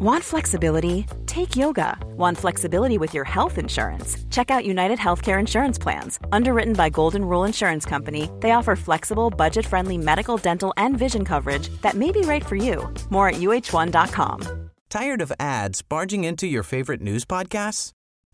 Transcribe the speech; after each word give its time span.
Want 0.00 0.22
flexibility? 0.22 1.06
Take 1.26 1.56
yoga. 1.56 1.98
Want 2.16 2.38
flexibility 2.38 2.98
with 2.98 3.12
your 3.12 3.24
health 3.24 3.58
insurance? 3.58 4.16
Check 4.30 4.48
out 4.48 4.64
United 4.64 4.96
Healthcare 4.96 5.40
Insurance 5.40 5.76
Plans. 5.76 6.20
Underwritten 6.30 6.74
by 6.74 6.88
Golden 6.88 7.24
Rule 7.24 7.42
Insurance 7.42 7.84
Company, 7.84 8.30
they 8.38 8.52
offer 8.52 8.76
flexible, 8.76 9.28
budget 9.28 9.66
friendly 9.66 9.98
medical, 9.98 10.36
dental, 10.36 10.72
and 10.76 10.96
vision 10.96 11.24
coverage 11.24 11.68
that 11.82 11.94
may 11.94 12.12
be 12.12 12.20
right 12.20 12.46
for 12.46 12.54
you. 12.54 12.88
More 13.10 13.30
at 13.30 13.40
uh1.com. 13.40 14.70
Tired 14.88 15.20
of 15.20 15.32
ads 15.40 15.82
barging 15.82 16.22
into 16.22 16.46
your 16.46 16.62
favorite 16.62 17.00
news 17.00 17.24
podcasts? 17.24 17.90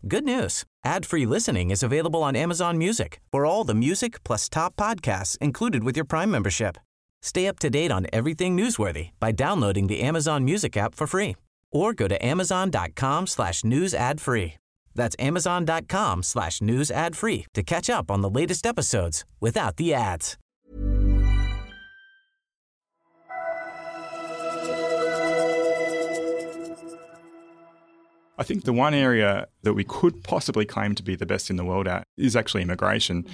Good 0.07 0.23
news 0.23 0.65
ad 0.83 1.03
free 1.03 1.25
listening 1.25 1.71
is 1.71 1.81
available 1.81 2.21
on 2.21 2.35
Amazon 2.35 2.77
Music 2.77 3.21
for 3.31 3.47
all 3.47 3.63
the 3.63 3.73
music 3.73 4.23
plus 4.23 4.49
top 4.49 4.75
podcasts 4.75 5.35
included 5.39 5.83
with 5.83 5.95
your 5.95 6.05
Prime 6.05 6.29
membership. 6.29 6.77
Stay 7.23 7.47
up 7.47 7.57
to 7.57 7.71
date 7.71 7.91
on 7.91 8.05
everything 8.13 8.55
newsworthy 8.55 9.09
by 9.19 9.31
downloading 9.31 9.87
the 9.87 10.01
Amazon 10.01 10.45
Music 10.45 10.77
app 10.77 10.93
for 10.93 11.07
free 11.07 11.35
or 11.75 11.93
go 11.93 12.07
to 12.07 12.25
amazon.com 12.25 13.27
slash 13.27 13.63
news 13.63 13.93
ad 13.93 14.21
free. 14.21 14.53
That's 14.95 15.15
amazon.com 15.19 16.23
slash 16.23 16.61
news 16.61 16.89
ad 16.89 17.15
free 17.17 17.45
to 17.53 17.61
catch 17.61 17.89
up 17.89 18.09
on 18.09 18.21
the 18.21 18.29
latest 18.29 18.65
episodes 18.65 19.25
without 19.41 19.75
the 19.75 19.93
ads. 19.93 20.37
I 28.37 28.43
think 28.43 28.65
the 28.65 28.73
one 28.73 28.93
area 28.93 29.47
that 29.63 29.73
we 29.73 29.83
could 29.83 30.23
possibly 30.23 30.65
claim 30.65 30.93
to 30.95 31.03
be 31.03 31.15
the 31.15 31.25
best 31.25 31.49
in 31.49 31.55
the 31.55 31.63
world 31.63 31.87
at 31.87 32.03
is 32.17 32.35
actually 32.35 32.63
immigration. 32.63 33.23
Mm-hmm. 33.23 33.33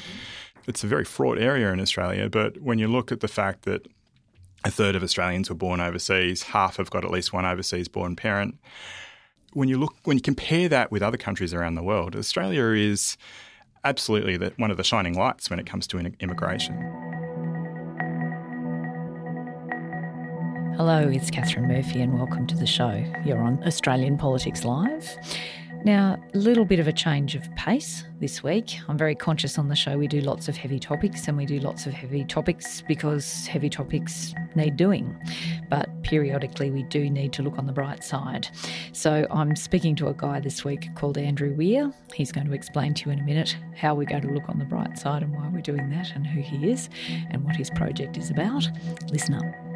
It's 0.67 0.83
a 0.83 0.87
very 0.87 1.05
fraught 1.05 1.39
area 1.39 1.71
in 1.71 1.79
Australia, 1.79 2.29
but 2.29 2.61
when 2.61 2.77
you 2.77 2.87
look 2.87 3.11
at 3.11 3.19
the 3.19 3.27
fact 3.27 3.63
that 3.63 3.87
a 4.63 4.71
third 4.71 4.95
of 4.95 5.03
Australians 5.03 5.49
were 5.49 5.55
born 5.55 5.79
overseas, 5.79 6.43
half 6.43 6.77
have 6.77 6.91
got 6.91 7.03
at 7.03 7.11
least 7.11 7.33
one 7.33 7.45
overseas 7.45 7.87
born 7.87 8.15
parent. 8.15 8.57
When 9.53 9.67
you 9.67 9.77
look 9.77 9.95
when 10.03 10.17
you 10.17 10.21
compare 10.21 10.69
that 10.69 10.91
with 10.91 11.01
other 11.01 11.17
countries 11.17 11.53
around 11.53 11.75
the 11.75 11.83
world, 11.83 12.15
Australia 12.15 12.65
is 12.67 13.17
absolutely 13.83 14.37
the, 14.37 14.53
one 14.57 14.71
of 14.71 14.77
the 14.77 14.83
shining 14.83 15.15
lights 15.15 15.49
when 15.49 15.59
it 15.59 15.65
comes 15.65 15.87
to 15.87 15.97
immigration. 15.97 16.75
Hello, 20.77 21.09
it's 21.09 21.29
Katharine 21.29 21.67
Murphy, 21.67 22.01
and 22.01 22.17
welcome 22.17 22.47
to 22.47 22.55
the 22.55 22.65
show. 22.65 23.03
You're 23.25 23.41
on 23.41 23.61
Australian 23.65 24.17
Politics 24.17 24.63
Live. 24.63 25.17
Now, 25.83 26.21
a 26.35 26.37
little 26.37 26.63
bit 26.63 26.79
of 26.79 26.87
a 26.87 26.93
change 26.93 27.33
of 27.33 27.53
pace 27.55 28.03
this 28.19 28.43
week. 28.43 28.77
I'm 28.87 28.99
very 28.99 29.15
conscious 29.15 29.57
on 29.57 29.67
the 29.67 29.75
show 29.75 29.97
we 29.97 30.07
do 30.07 30.21
lots 30.21 30.47
of 30.47 30.55
heavy 30.55 30.77
topics, 30.77 31.27
and 31.27 31.35
we 31.35 31.47
do 31.47 31.59
lots 31.59 31.87
of 31.87 31.93
heavy 31.93 32.23
topics 32.23 32.83
because 32.87 33.47
heavy 33.47 33.67
topics 33.67 34.35
need 34.53 34.77
doing. 34.77 35.17
But 35.69 35.89
periodically, 36.03 36.69
we 36.69 36.83
do 36.83 37.09
need 37.09 37.33
to 37.33 37.41
look 37.41 37.57
on 37.57 37.65
the 37.65 37.73
bright 37.73 38.03
side. 38.03 38.47
So, 38.91 39.25
I'm 39.31 39.55
speaking 39.55 39.95
to 39.97 40.09
a 40.09 40.13
guy 40.13 40.39
this 40.39 40.63
week 40.63 40.93
called 40.93 41.17
Andrew 41.17 41.55
Weir. 41.55 41.91
He's 42.13 42.31
going 42.31 42.45
to 42.45 42.53
explain 42.53 42.93
to 42.93 43.07
you 43.07 43.13
in 43.13 43.19
a 43.19 43.23
minute 43.23 43.57
how 43.75 43.95
we're 43.95 44.05
going 44.05 44.27
to 44.27 44.33
look 44.33 44.49
on 44.49 44.59
the 44.59 44.65
bright 44.65 44.99
side 44.99 45.23
and 45.23 45.33
why 45.33 45.49
we're 45.51 45.61
doing 45.61 45.89
that, 45.89 46.11
and 46.13 46.27
who 46.27 46.41
he 46.41 46.69
is, 46.69 46.89
and 47.31 47.43
what 47.43 47.55
his 47.55 47.71
project 47.71 48.17
is 48.17 48.29
about. 48.29 48.69
Listen 49.09 49.33
up. 49.33 49.70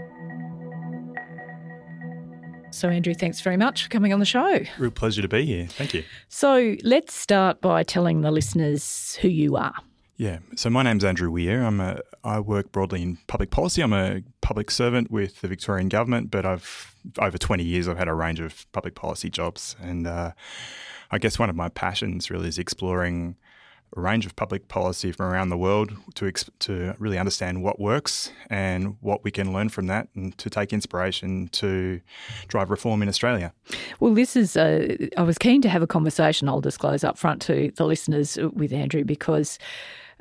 So, 2.76 2.90
Andrew, 2.90 3.14
thanks 3.14 3.40
very 3.42 3.58
much 3.58 3.84
for 3.84 3.90
coming 3.90 4.12
on 4.12 4.20
the 4.20 4.26
show. 4.26 4.60
Real 4.78 4.92
pleasure 4.92 5.22
to 5.22 5.28
be 5.28 5.46
here. 5.46 5.68
Thank 5.68 5.94
you. 5.94 6.04
So, 6.28 6.76
let's 6.84 7.14
start 7.14 7.62
by 7.62 7.84
telling 7.84 8.22
the 8.22 8.32
listeners 8.32 9.18
who 9.22 9.30
you 9.30 9.56
are. 9.56 9.76
Yeah. 10.18 10.40
So 10.56 10.70
my 10.70 10.82
name's 10.84 11.04
Andrew 11.04 11.30
Weir. 11.30 11.62
I'm 11.64 11.82
a 11.82 12.00
I 12.24 12.40
work 12.40 12.72
broadly 12.72 13.02
in 13.02 13.18
public 13.28 13.52
policy. 13.52 13.82
I'm 13.82 13.92
a 13.92 14.22
public 14.40 14.72
servant 14.72 15.12
with 15.12 15.42
the 15.42 15.50
Victorian 15.50 15.90
government, 15.90 16.32
but 16.32 16.46
I've 16.46 16.96
over 17.20 17.38
20 17.38 17.64
years 17.64 17.88
I've 17.88 17.98
had 17.98 18.08
a 18.08 18.14
range 18.14 18.40
of 18.40 18.66
public 18.72 18.96
policy 18.96 19.30
jobs, 19.30 19.76
and 19.82 20.08
uh, 20.08 20.32
I 21.12 21.18
guess 21.18 21.38
one 21.38 21.50
of 21.50 21.56
my 21.56 21.68
passions 21.68 22.32
really 22.32 22.48
is 22.48 22.58
exploring 22.58 23.36
a 23.96 24.02
range 24.02 24.26
of 24.26 24.36
public 24.36 24.68
policy 24.68 25.12
from 25.12 25.28
around 25.28 25.50
the 25.50 25.58
world 25.58 25.92
to 26.16 26.32
to 26.60 26.96
really 27.00 27.18
understand 27.18 27.64
what 27.64 27.80
works 27.80 28.32
and 28.50 28.98
what 29.02 29.24
we 29.24 29.32
can 29.32 29.54
learn 29.54 29.70
from 29.70 29.88
that, 29.88 30.08
and 30.16 30.38
to 30.38 30.50
take 30.50 30.74
inspiration 30.74 31.48
to 31.50 32.02
drive 32.48 32.70
reform 32.70 33.02
in 33.02 33.10
Australia. 33.10 33.54
Well, 34.00 34.14
this 34.14 34.36
is. 34.36 34.56
A, 34.58 35.10
I 35.18 35.24
was 35.24 35.38
keen 35.38 35.62
to 35.62 35.70
have 35.70 35.82
a 35.82 35.88
conversation. 35.88 36.50
I'll 36.50 36.62
disclose 36.62 37.04
up 37.04 37.18
front 37.18 37.42
to 37.44 37.72
the 37.76 37.86
listeners 37.86 38.38
with 38.54 38.74
Andrew 38.74 39.04
because 39.04 39.60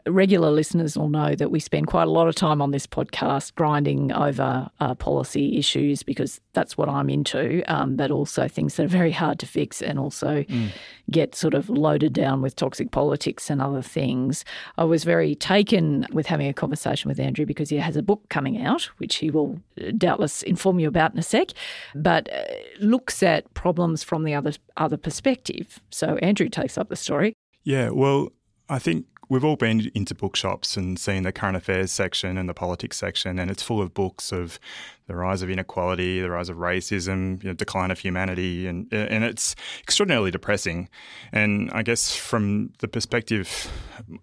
regular 0.06 0.50
listeners 0.50 0.97
will 0.98 1.09
know 1.09 1.34
that 1.34 1.50
we 1.50 1.59
spend 1.59 1.87
quite 1.87 2.06
a 2.06 2.10
lot 2.10 2.28
of 2.28 2.34
time 2.34 2.60
on 2.60 2.70
this 2.70 2.87
podcast 2.87 3.54
grinding 3.54 4.12
over 4.12 4.69
uh, 4.81 4.94
policy 4.94 5.56
issues 5.56 6.03
because 6.03 6.41
that's 6.53 6.76
what 6.76 6.88
I'm 6.88 7.09
into, 7.09 7.62
um, 7.72 7.97
but 7.97 8.10
also 8.10 8.47
things 8.47 8.76
that 8.76 8.84
are 8.84 8.88
very 8.88 9.12
hard 9.12 9.38
to 9.38 9.47
fix 9.47 9.81
and 9.81 9.98
also 9.98 10.43
mm. 10.43 10.69
get 11.10 11.34
sort 11.34 11.54
of 11.54 11.70
loaded 11.70 12.12
down 12.12 12.43
with 12.43 12.54
toxic 12.54 12.91
politics 12.91 13.48
and 13.48 13.62
other 13.62 13.81
things. 13.81 14.44
I 14.76 14.84
was 14.84 15.04
very 15.04 15.34
taken 15.34 16.06
with 16.12 16.26
having 16.26 16.48
a 16.48 16.54
conversation 16.54 17.09
with 17.09 17.19
Andrew 17.19 17.47
because 17.47 17.70
he 17.70 17.76
has 17.76 17.97
a 17.97 18.03
book 18.03 18.28
coming 18.28 18.62
out, 18.62 18.82
which 18.98 19.16
he 19.16 19.31
will 19.31 19.59
uh, 19.81 19.91
doubtless 19.97 20.43
inform 20.43 20.78
you 20.78 20.88
about 20.88 21.12
in 21.12 21.19
a 21.19 21.22
sec, 21.22 21.48
but 21.94 22.31
uh, 22.32 22.44
looks 22.78 23.22
at 23.22 23.53
problems 23.54 24.03
from 24.03 24.25
the 24.25 24.34
other 24.34 24.53
other 24.76 24.97
perspective. 24.97 25.81
So 25.91 26.16
Andrew 26.16 26.48
takes 26.48 26.76
up 26.76 26.88
the 26.88 26.97
story. 26.97 27.32
Yeah, 27.62 27.91
well, 27.91 28.32
I 28.69 28.78
think 28.78 29.06
we've 29.28 29.44
all 29.44 29.56
been 29.56 29.90
into 29.94 30.14
bookshops 30.14 30.76
and 30.76 30.98
seen 30.98 31.22
the 31.22 31.32
current 31.32 31.56
affairs 31.56 31.92
section 31.92 32.36
and 32.38 32.48
the 32.48 32.54
politics 32.54 32.96
section, 32.96 33.38
and 33.38 33.50
it's 33.50 33.62
full 33.62 33.80
of 33.80 33.94
books 33.94 34.32
of 34.32 34.58
the 35.06 35.15
rise 35.15 35.42
of 35.42 35.50
inequality, 35.50 36.20
the 36.20 36.31
rise 36.31 36.48
of 36.48 36.56
racism, 36.56 37.42
you 37.42 37.50
know, 37.50 37.54
decline 37.54 37.91
of 37.91 37.98
humanity, 37.98 38.66
and 38.66 38.92
and 38.92 39.25
it's 39.25 39.54
extraordinarily 39.82 40.31
depressing. 40.31 40.88
And 41.32 41.70
I 41.72 41.82
guess 41.82 42.15
from 42.15 42.72
the 42.78 42.88
perspective 42.88 43.70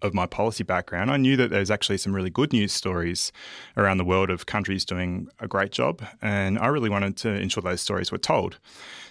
of 0.01 0.13
my 0.13 0.25
policy 0.25 0.63
background, 0.63 1.11
I 1.11 1.17
knew 1.17 1.37
that 1.37 1.51
there's 1.51 1.71
actually 1.71 1.97
some 1.97 2.15
really 2.15 2.29
good 2.29 2.51
news 2.51 2.71
stories 2.71 3.31
around 3.77 3.97
the 3.97 4.05
world 4.05 4.29
of 4.29 4.45
countries 4.45 4.83
doing 4.85 5.27
a 5.39 5.47
great 5.47 5.71
job, 5.71 6.01
and 6.21 6.57
I 6.57 6.67
really 6.67 6.89
wanted 6.89 7.15
to 7.17 7.29
ensure 7.29 7.61
those 7.61 7.81
stories 7.81 8.11
were 8.11 8.17
told. 8.17 8.57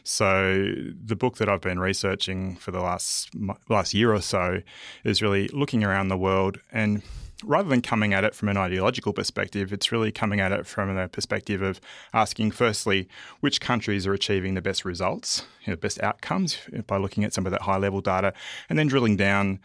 So 0.03 0.72
the 1.04 1.16
book 1.16 1.36
that 1.36 1.48
I've 1.48 1.60
been 1.60 1.78
researching 1.78 2.56
for 2.56 2.70
the 2.70 2.80
last 2.80 3.30
last 3.69 3.94
year 3.94 4.12
or 4.12 4.22
so 4.22 4.62
is 5.04 5.22
really 5.22 5.48
looking 5.48 5.84
around 5.84 6.09
the 6.09 6.16
world 6.16 6.59
and 6.72 7.03
rather 7.44 7.68
than 7.68 7.82
coming 7.82 8.12
at 8.12 8.24
it 8.24 8.34
from 8.34 8.48
an 8.48 8.56
ideological 8.56 9.12
perspective, 9.12 9.72
it's 9.72 9.92
really 9.92 10.12
coming 10.12 10.40
at 10.40 10.52
it 10.52 10.66
from 10.66 10.94
the 10.94 11.08
perspective 11.08 11.62
of 11.62 11.80
asking, 12.12 12.50
firstly, 12.50 13.08
which 13.40 13.60
countries 13.60 14.06
are 14.06 14.12
achieving 14.12 14.54
the 14.54 14.62
best 14.62 14.84
results, 14.84 15.44
you 15.64 15.72
know, 15.72 15.76
best 15.76 16.02
outcomes 16.02 16.58
by 16.86 16.96
looking 16.96 17.24
at 17.24 17.32
some 17.32 17.46
of 17.46 17.52
that 17.52 17.62
high 17.62 17.78
level 17.78 18.00
data, 18.00 18.32
and 18.68 18.78
then 18.78 18.86
drilling 18.86 19.16
down 19.16 19.60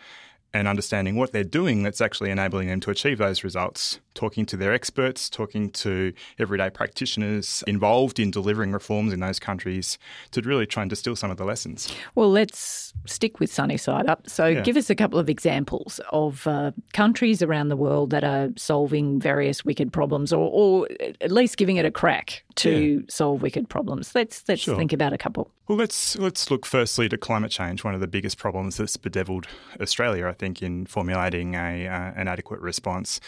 and 0.55 0.69
understanding 0.69 1.17
what 1.17 1.33
they're 1.33 1.43
doing 1.43 1.83
that's 1.83 1.99
actually 1.99 2.31
enabling 2.31 2.69
them 2.69 2.79
to 2.79 2.89
achieve 2.89 3.17
those 3.17 3.43
results. 3.43 3.99
Talking 4.13 4.45
to 4.45 4.55
their 4.55 4.71
experts, 4.71 5.29
talking 5.29 5.69
to 5.71 6.13
everyday 6.39 6.69
practitioners 6.69 7.61
involved 7.67 8.17
in 8.17 8.31
delivering 8.31 8.71
reforms 8.71 9.11
in 9.11 9.19
those 9.19 9.37
countries 9.37 9.97
to 10.31 10.41
really 10.41 10.65
try 10.65 10.83
and 10.83 10.89
distill 10.89 11.17
some 11.17 11.29
of 11.29 11.35
the 11.35 11.43
lessons. 11.43 11.93
Well, 12.15 12.31
let's 12.31 12.93
stick 13.05 13.41
with 13.41 13.51
sunny 13.51 13.75
side 13.75 14.07
up. 14.07 14.29
So, 14.29 14.45
yeah. 14.45 14.61
give 14.61 14.77
us 14.77 14.89
a 14.89 14.95
couple 14.95 15.19
of 15.19 15.29
examples 15.29 15.99
of 16.11 16.47
uh, 16.47 16.71
countries 16.93 17.41
around 17.41 17.67
the 17.67 17.75
world 17.75 18.11
that 18.11 18.23
are 18.23 18.47
solving 18.55 19.19
various 19.19 19.65
wicked 19.65 19.91
problems, 19.91 20.31
or, 20.31 20.49
or 20.49 20.87
at 21.19 21.31
least 21.31 21.57
giving 21.57 21.75
it 21.75 21.83
a 21.83 21.91
crack 21.91 22.45
to 22.55 22.71
yeah. 22.71 23.01
solve 23.09 23.41
wicked 23.41 23.67
problems. 23.67 24.15
Let's 24.15 24.41
let's 24.47 24.61
sure. 24.61 24.77
think 24.77 24.93
about 24.93 25.11
a 25.11 25.17
couple. 25.17 25.51
Well, 25.67 25.77
let's 25.77 26.15
let's 26.17 26.51
look 26.51 26.65
firstly 26.65 27.09
to 27.09 27.17
climate 27.17 27.51
change, 27.51 27.83
one 27.83 27.95
of 27.95 27.99
the 27.99 28.07
biggest 28.07 28.37
problems 28.37 28.77
that's 28.77 28.97
bedeviled 28.97 29.47
Australia, 29.81 30.27
I 30.27 30.33
think, 30.33 30.44
in 30.45 30.85
formulating 30.85 31.55
a 31.55 31.87
uh, 31.87 32.11
an 32.15 32.27
adequate 32.27 32.59
response. 32.59 33.19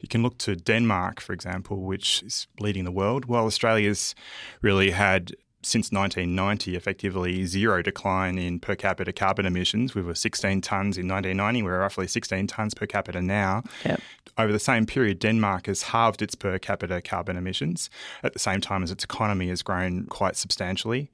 You 0.00 0.08
can 0.08 0.22
look 0.22 0.38
to 0.38 0.56
Denmark, 0.56 1.20
for 1.20 1.32
example, 1.32 1.82
which 1.82 2.22
is 2.22 2.46
leading 2.58 2.84
the 2.84 2.92
world, 2.92 3.26
while 3.26 3.44
Australia's 3.44 4.14
really 4.62 4.90
had 4.92 5.32
since 5.62 5.92
1990, 5.92 6.74
effectively 6.74 7.44
zero 7.44 7.82
decline 7.82 8.38
in 8.38 8.58
per 8.58 8.74
capita 8.74 9.12
carbon 9.12 9.44
emissions. 9.44 9.94
We 9.94 10.02
were 10.02 10.14
16 10.14 10.62
tonnes 10.62 10.96
in 10.96 11.06
1990. 11.06 11.62
We're 11.62 11.80
roughly 11.80 12.06
16 12.06 12.46
tonnes 12.46 12.74
per 12.74 12.86
capita 12.86 13.20
now. 13.20 13.62
Yep. 13.84 14.00
Over 14.38 14.52
the 14.52 14.58
same 14.58 14.86
period, 14.86 15.18
Denmark 15.18 15.66
has 15.66 15.82
halved 15.82 16.22
its 16.22 16.34
per 16.34 16.58
capita 16.58 17.02
carbon 17.02 17.36
emissions 17.36 17.90
at 18.22 18.32
the 18.32 18.38
same 18.38 18.60
time 18.60 18.82
as 18.82 18.90
its 18.90 19.04
economy 19.04 19.48
has 19.48 19.62
grown 19.62 20.06
quite 20.06 20.36
substantially. 20.36 21.10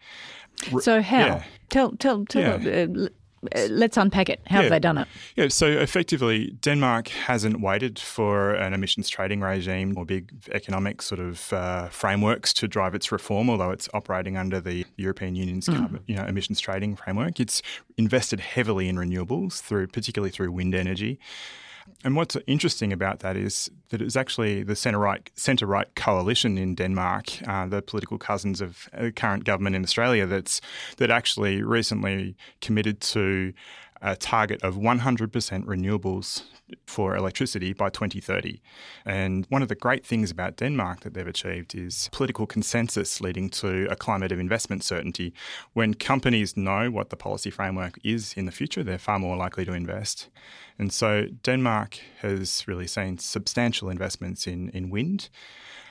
So 0.80 1.02
how? 1.02 1.18
Yeah. 1.18 1.42
Tell 1.70 1.92
tell 1.92 2.24
tell. 2.24 2.62
Yeah. 2.62 2.82
Uh, 2.84 3.08
let's 3.68 3.96
unpack 3.96 4.28
it. 4.28 4.40
How 4.46 4.56
yeah. 4.56 4.62
have 4.62 4.70
they 4.70 4.78
done 4.78 4.98
it? 4.98 5.08
Yeah, 5.36 5.48
so 5.48 5.66
effectively, 5.66 6.52
Denmark 6.60 7.08
hasn't 7.08 7.60
waited 7.60 7.98
for 7.98 8.54
an 8.54 8.72
emissions 8.72 9.08
trading 9.08 9.40
regime 9.40 9.96
or 9.96 10.04
big 10.04 10.30
economic 10.52 11.02
sort 11.02 11.20
of 11.20 11.52
uh, 11.52 11.88
frameworks 11.88 12.52
to 12.54 12.68
drive 12.68 12.94
its 12.94 13.12
reform, 13.12 13.50
although 13.50 13.70
it's 13.70 13.88
operating 13.94 14.36
under 14.36 14.60
the 14.60 14.84
European 14.96 15.36
Union's 15.36 15.66
mm. 15.66 15.76
carbon, 15.76 16.00
you 16.06 16.16
know, 16.16 16.24
emissions 16.24 16.60
trading 16.60 16.96
framework. 16.96 17.40
It's 17.40 17.62
invested 17.96 18.40
heavily 18.40 18.88
in 18.88 18.96
renewables, 18.96 19.60
through 19.60 19.88
particularly 19.88 20.30
through 20.30 20.52
wind 20.52 20.74
energy. 20.74 21.18
And 22.04 22.14
what's 22.14 22.36
interesting 22.46 22.92
about 22.92 23.20
that 23.20 23.36
is 23.36 23.70
that 23.88 24.00
it's 24.00 24.16
actually 24.16 24.62
the 24.62 24.76
centre 24.76 24.98
right 24.98 25.28
centre 25.34 25.66
right 25.66 25.92
coalition 25.94 26.58
in 26.58 26.74
Denmark, 26.74 27.26
uh, 27.48 27.66
the 27.66 27.82
political 27.82 28.18
cousins 28.18 28.60
of 28.60 28.88
the 28.96 29.12
current 29.12 29.44
government 29.44 29.76
in 29.76 29.82
Australia, 29.82 30.26
that's 30.26 30.60
that 30.98 31.10
actually 31.10 31.62
recently 31.62 32.36
committed 32.60 33.00
to 33.00 33.52
a 34.02 34.16
target 34.16 34.62
of 34.62 34.76
100% 34.76 35.30
renewables 35.64 36.42
for 36.86 37.16
electricity 37.16 37.72
by 37.72 37.88
2030. 37.90 38.60
And 39.04 39.46
one 39.48 39.62
of 39.62 39.68
the 39.68 39.74
great 39.74 40.04
things 40.04 40.30
about 40.30 40.56
Denmark 40.56 41.00
that 41.00 41.14
they've 41.14 41.26
achieved 41.26 41.74
is 41.74 42.08
political 42.12 42.46
consensus 42.46 43.20
leading 43.20 43.48
to 43.50 43.86
a 43.90 43.96
climate 43.96 44.32
of 44.32 44.40
investment 44.40 44.82
certainty. 44.84 45.32
When 45.72 45.94
companies 45.94 46.56
know 46.56 46.90
what 46.90 47.10
the 47.10 47.16
policy 47.16 47.50
framework 47.50 47.98
is 48.04 48.32
in 48.36 48.46
the 48.46 48.52
future, 48.52 48.82
they're 48.82 48.98
far 48.98 49.18
more 49.18 49.36
likely 49.36 49.64
to 49.64 49.72
invest. 49.72 50.28
And 50.78 50.92
so 50.92 51.26
Denmark 51.42 51.98
has 52.20 52.66
really 52.66 52.86
seen 52.86 53.18
substantial 53.18 53.88
investments 53.88 54.46
in, 54.46 54.68
in 54.70 54.90
wind. 54.90 55.28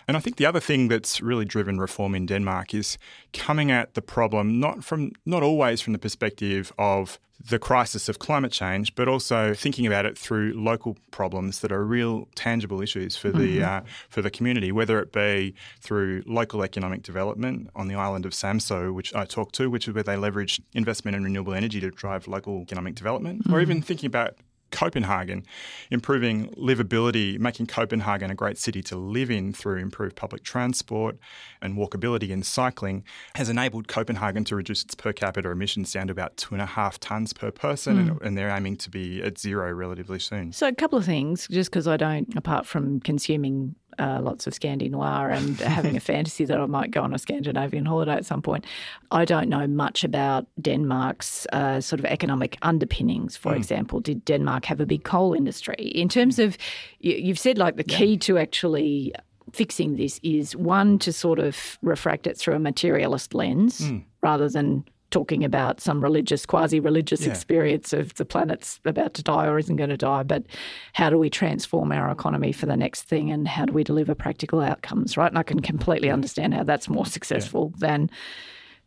And 0.08 0.16
I 0.16 0.20
think 0.20 0.38
the 0.38 0.46
other 0.46 0.60
thing 0.60 0.88
that's 0.88 1.22
really 1.22 1.46
driven 1.46 1.80
reform 1.80 2.16
in 2.16 2.26
Denmark 2.26 2.74
is 2.74 2.98
coming 3.34 3.72
at 3.72 3.94
the 3.94 4.02
problem 4.02 4.60
not 4.60 4.84
from 4.84 5.12
not 5.26 5.44
always 5.44 5.82
from 5.82 5.94
the 5.94 6.00
perspective 6.00 6.72
of 6.78 7.20
the 7.50 7.60
crisis 7.60 8.08
of 8.08 8.18
climate 8.18 8.52
change, 8.52 8.96
but 8.96 9.08
also 9.08 9.54
thinking 9.54 9.86
about 9.86 10.06
it 10.06 10.18
through 10.18 10.54
local 10.54 10.98
problems 11.12 11.60
that 11.60 11.72
are 11.72 11.86
real 11.86 12.28
tangible 12.36 12.82
issues 12.82 13.18
for 13.18 13.30
the 13.30 13.60
mm-hmm. 13.60 13.86
uh, 13.86 13.90
for 14.10 14.22
the 14.22 14.32
community, 14.32 14.72
whether 14.72 15.00
it 15.00 15.12
be 15.12 15.54
through 15.82 16.24
local 16.26 16.64
economic 16.64 17.04
development 17.04 17.70
on 17.76 17.88
the 17.88 17.96
island 17.96 18.26
of 18.26 18.32
Samsø, 18.32 18.94
which 18.94 19.14
I 19.14 19.26
talked 19.26 19.54
to, 19.56 19.70
which 19.70 19.88
is 19.88 19.94
where 19.94 20.04
they 20.04 20.18
leverage 20.18 20.62
investment 20.74 21.16
in 21.18 21.24
renewable 21.24 21.54
energy 21.54 21.80
to 21.82 21.92
drive 21.92 22.28
local 22.28 22.62
economic 22.62 22.96
development, 22.96 23.44
mm-hmm. 23.44 23.54
or 23.54 23.62
even 23.62 23.82
thinking 23.82 24.08
about 24.08 24.38
Copenhagen, 24.72 25.46
improving 25.90 26.50
livability, 26.52 27.40
making 27.40 27.68
Copenhagen 27.68 28.30
a 28.30 28.36
great 28.36 28.58
city 28.58 28.82
to 28.84 28.96
live 28.96 29.32
in 29.32 29.54
through 29.54 29.78
improved 29.78 30.16
public 30.16 30.44
transport 30.44 31.18
and 31.62 31.78
walkability 31.78 32.32
and 32.32 32.46
cycling, 32.46 33.04
has 33.36 33.50
enabled 33.50 33.88
Copenhagen 33.88 34.44
to 34.46 34.56
reduce 34.56 34.84
its 34.84 34.96
per 34.96 35.14
capita 35.14 35.50
emissions 35.50 35.94
down 35.94 36.08
to 36.08 36.12
about 36.12 36.38
two 36.38 36.56
and 36.56 36.62
a 36.62 36.66
half 36.66 37.00
tonnes 37.00 37.34
per 37.34 37.52
person, 37.52 37.96
mm. 37.96 38.00
and, 38.00 38.10
hmm. 38.10 38.26
and, 38.26 38.38
they're 38.38 38.50
aiming 38.50 38.76
to 38.76 38.90
be 38.90 39.22
at 39.22 39.40
zero 39.40 39.72
relatively 39.72 40.20
soon. 40.20 40.52
So, 40.52 40.68
a 40.68 40.76
couple 40.76 41.00
of 41.00 41.06
things, 41.06 41.48
just 41.50 41.70
because 41.70 41.88
I 41.88 41.96
don't, 41.96 42.36
apart 42.36 42.66
from 42.66 43.00
consuming 43.00 43.76
uh, 44.00 44.20
lots 44.22 44.48
of 44.48 44.54
Scandi 44.54 44.90
Noir 44.90 45.30
and 45.30 45.58
having 45.60 45.96
a 45.96 46.00
fantasy 46.00 46.46
that 46.46 46.60
I 46.60 46.66
might 46.66 46.92
go 46.92 47.02
on 47.02 47.14
a 47.14 47.20
Scandinavian 47.20 47.86
holiday 47.86 48.14
at 48.14 48.26
some 48.26 48.42
point. 48.42 48.66
I 49.12 49.26
don't 49.26 49.50
know 49.50 49.68
much 49.68 50.04
about 50.04 50.48
Denmark's 50.62 51.48
uh, 51.54 51.82
sort 51.82 52.00
of 52.00 52.06
economic 52.06 52.58
underpinnings, 52.62 53.38
for 53.38 53.54
mm. 53.54 53.58
example. 53.58 54.00
Did 54.00 54.26
Denmark 54.26 54.66
have 54.66 54.80
a 54.80 54.86
big 54.86 55.04
coal 55.04 55.34
industry? 55.34 55.76
In 55.76 56.10
terms 56.10 56.40
of, 56.40 56.58
you've 57.00 57.40
said 57.40 57.58
like 57.58 57.76
the 57.76 57.84
key 57.84 58.14
yeah. 58.14 58.20
to 58.20 58.38
actually 58.38 59.14
fixing 59.52 59.96
this 59.96 60.20
is 60.24 60.56
one 60.56 61.00
to 61.00 61.14
sort 61.14 61.40
of 61.40 61.78
refract 61.82 62.28
it 62.28 62.38
through 62.38 62.56
a 62.56 62.60
materialist 62.60 63.34
lens 63.34 63.82
mm. 63.82 64.04
rather 64.22 64.50
than 64.50 64.84
talking 65.16 65.46
about 65.46 65.80
some 65.80 66.04
religious, 66.04 66.46
quasi 66.46 66.78
religious 66.78 67.22
yeah. 67.22 67.30
experience 67.30 67.94
of 67.94 68.14
the 68.16 68.26
planet's 68.26 68.82
about 68.84 69.14
to 69.14 69.24
die 69.24 69.48
or 69.48 69.58
isn't 69.58 69.78
going 69.78 69.90
to 69.90 69.96
die, 69.96 70.24
but 70.24 70.44
how 70.92 71.10
do 71.10 71.18
we 71.18 71.30
transform 71.30 71.94
our 71.94 72.12
economy 72.12 72.52
for 72.52 72.66
the 72.66 72.76
next 72.76 73.04
thing 73.04 73.32
and 73.32 73.48
how 73.48 73.64
do 73.64 73.72
we 73.72 73.82
deliver 73.82 74.14
practical 74.14 74.60
outcomes, 74.60 75.16
right? 75.16 75.32
And 75.32 75.38
I 75.38 75.44
can 75.44 75.62
completely 75.62 76.10
understand 76.10 76.54
how 76.54 76.66
that's 76.66 76.90
more 76.90 77.06
successful 77.06 77.72
yeah. 77.76 77.88
than 77.88 78.10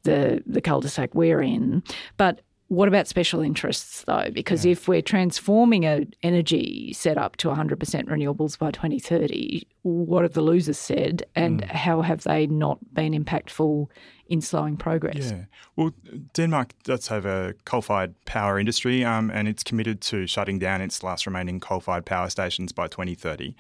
the 0.03 0.43
the 0.45 0.61
cul-de-sac 0.61 1.15
we're 1.15 1.41
in. 1.41 1.83
But 2.19 2.43
what 2.69 2.87
about 2.87 3.09
special 3.09 3.41
interests, 3.41 4.05
though? 4.05 4.29
Because 4.31 4.65
yeah. 4.65 4.73
if 4.73 4.89
we're 4.89 5.03
transforming 5.03 5.87
an 5.87 6.13
energy 6.23 6.93
setup 6.93 7.37
to 7.37 7.49
100% 7.49 7.77
renewables 7.79 8.59
by 8.59 8.71
2030, 8.71 9.67
what 9.83 10.23
have 10.23 10.35
the 10.35 10.43
losers 10.43 10.79
said, 10.79 11.25
and 11.35 11.63
mm. 11.63 11.71
how 11.71 12.03
have 12.03 12.25
they 12.25 12.47
not 12.47 12.79
been 12.93 13.13
impactful 13.13 13.89
in 14.29 14.43
slowing 14.43 14.77
progress? 14.77 15.31
Yeah. 15.31 15.45
Well, 15.77 15.93
Denmark 16.35 16.75
does 16.85 17.09
have 17.09 17.25
a 17.25 17.55
coal 17.65 17.81
fired 17.81 18.15
power 18.27 18.59
industry, 18.59 19.03
um, 19.03 19.31
and 19.31 19.49
it's 19.49 19.63
committed 19.63 20.03
to 20.03 20.27
shutting 20.27 20.59
down 20.59 20.83
its 20.83 21.03
last 21.03 21.25
remaining 21.25 21.61
coal 21.61 21.81
fired 21.81 22.05
power 22.05 22.29
stations 22.29 22.73
by 22.73 22.87
2030. 22.87 23.57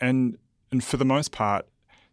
And, 0.00 0.38
and 0.72 0.82
for 0.82 0.96
the 0.96 1.04
most 1.04 1.30
part, 1.30 1.66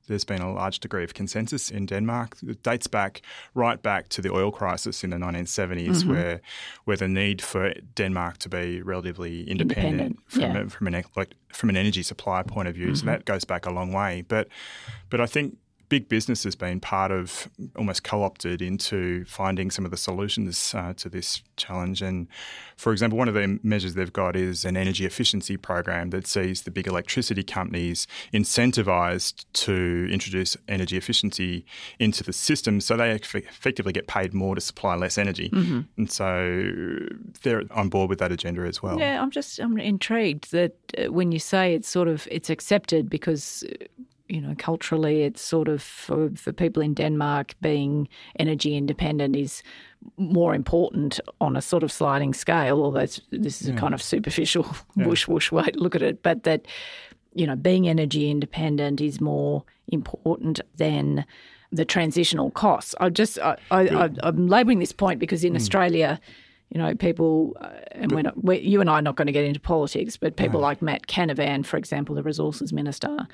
there's 0.08 0.24
been 0.24 0.42
a 0.42 0.52
large 0.52 0.80
degree 0.80 1.04
of 1.04 1.14
consensus 1.14 1.70
in 1.70 1.86
Denmark. 1.86 2.38
It 2.46 2.64
dates 2.64 2.88
back 2.88 3.22
right 3.54 3.82
back 3.82 4.10
to 4.10 4.22
the 4.22 4.32
oil 4.34 4.52
crisis 4.52 5.04
in 5.04 5.12
the 5.12 5.18
1970s, 5.18 5.88
mm-hmm. 5.88 6.10
where 6.10 6.42
where 6.86 6.98
the 6.98 7.08
need 7.08 7.42
for 7.42 7.74
Denmark 7.96 8.38
to 8.40 8.50
be 8.50 8.82
relatively 8.82 9.50
independent, 9.50 10.18
independent 10.18 10.32
from, 10.32 10.42
yeah. 10.42 10.58
a, 10.58 10.70
from 10.70 10.88
an 10.88 11.04
like, 11.16 11.36
from 11.54 11.70
an 11.70 11.78
energy 11.78 12.04
supply 12.04 12.44
point 12.44 12.68
of 12.68 12.76
view. 12.76 12.88
Mm-hmm. 12.88 12.96
So 12.96 13.06
that 13.06 13.26
goes 13.26 13.46
back 13.46 13.66
a 13.66 13.72
long 13.72 13.94
way. 13.94 14.24
But 14.28 14.48
but 15.10 15.22
I 15.22 15.26
think 15.26 15.58
big 15.90 16.10
business 16.10 16.44
has 16.44 16.56
been 16.56 16.80
part 16.80 17.12
of 17.12 17.50
almost 17.76 18.04
co-opted 18.04 18.62
into 18.62 19.24
finding 19.26 19.72
some 19.72 19.86
of 19.86 19.92
the 19.92 19.98
solutions 19.98 20.74
uh, 20.76 20.94
to 20.98 21.10
this 21.10 21.42
challenge. 21.56 22.02
And 22.02 22.28
for 22.76 22.92
example, 22.92 23.18
one 23.18 23.28
of 23.28 23.34
the 23.34 23.60
measures 23.64 23.94
they've 23.94 24.12
got 24.12 24.36
is 24.36 24.66
an 24.66 24.76
energy 24.76 25.06
efficiency 25.06 25.56
program 25.56 26.10
that 26.10 26.28
sees 26.28 26.64
the 26.64 26.72
big 26.72 26.88
electricity 26.88 27.44
companies 27.44 28.08
incentivized 28.34 29.46
to 29.54 30.08
introduce 30.12 30.58
energy 30.68 30.98
efficiency 30.98 31.66
into 32.00 32.24
the 32.24 32.34
system, 32.34 32.82
so 32.82 32.98
they 32.98 33.12
effectively 33.12 33.94
get 33.94 34.08
paid 34.08 34.34
more 34.34 34.56
to 34.56 34.62
supply 34.62 34.96
less 34.96 35.18
energy. 35.18 35.50
Mm-hmm. 35.50 35.82
And 35.98 36.12
so 36.12 37.08
they're 37.44 37.64
on 37.72 37.90
board 37.90 38.10
with 38.10 38.20
that 38.20 38.32
agenda 38.32 38.64
as 38.64 38.84
well. 38.84 39.00
Yeah, 39.00 39.22
I'm 39.22 39.32
just 39.32 39.60
I'm 39.60 39.78
intrigued 39.78 40.52
that 40.52 40.76
uh, 40.98 41.12
when 41.12 41.32
you 41.32 41.40
say 41.40 41.74
it's 41.74 41.90
sort 41.90 42.08
of 42.08 42.28
it's 42.30 42.50
accepted 42.50 43.10
because 43.10 43.64
you 44.30 44.42
know, 44.42 44.56
culturally, 44.58 45.24
it's 45.24 45.42
sort 45.42 45.68
of 45.68 45.82
for, 45.82 46.30
for 46.36 46.52
people 46.52 46.84
in 46.84 46.94
Denmark 46.94 47.56
being 47.62 48.08
energy 48.38 48.76
independent 48.76 49.36
is 49.36 49.64
more 50.18 50.54
important 50.54 51.20
on 51.40 51.56
a 51.56 51.62
sort 51.62 51.84
of 51.84 51.92
sliding 51.92 52.34
scale. 52.34 52.84
Although 52.84 53.08
this 53.32 53.62
is 53.62 53.70
yeah. 53.70 53.76
a 53.76 53.78
kind 53.78 53.94
of 53.94 54.02
superficial 54.02 54.66
yeah. 54.96 55.06
whoosh 55.06 55.28
whoosh 55.28 55.52
way 55.52 55.66
to 55.66 55.80
look 55.80 55.96
at 55.96 56.02
it, 56.02 56.24
but 56.24 56.44
that 56.44 56.66
you 57.34 57.46
know, 57.46 57.56
being 57.56 57.88
energy 57.88 58.32
independent 58.32 59.00
is 59.00 59.22
more 59.22 59.64
important 59.90 60.60
than 60.76 61.24
the 61.72 61.86
transitional 61.86 62.50
costs. 62.52 62.96
I 63.00 63.10
just 63.10 63.38
I, 63.40 63.58
I, 63.70 64.10
am 64.24 64.48
labelling 64.48 64.80
this 64.80 64.92
point 64.92 65.20
because 65.20 65.44
in 65.44 65.54
mm. 65.54 65.58
Australia 65.58 66.20
you 66.70 66.78
know, 66.78 66.94
people, 66.96 67.56
uh, 67.62 67.70
and 67.94 68.12
we're 68.12 68.24
not, 68.24 68.44
we're, 68.44 68.60
you 68.60 68.82
and 68.82 68.90
I 68.90 69.00
are 69.00 69.02
not 69.02 69.16
going 69.16 69.28
to 69.28 69.32
get 69.32 69.46
into 69.46 69.60
politics, 69.60 70.18
but 70.18 70.36
people 70.36 70.60
like 70.60 70.82
Matt 70.82 71.08
Canavan, 71.08 71.66
for 71.66 71.78
example, 71.78 72.14
the 72.14 72.24
resources 72.24 72.74
minister, 72.74 73.28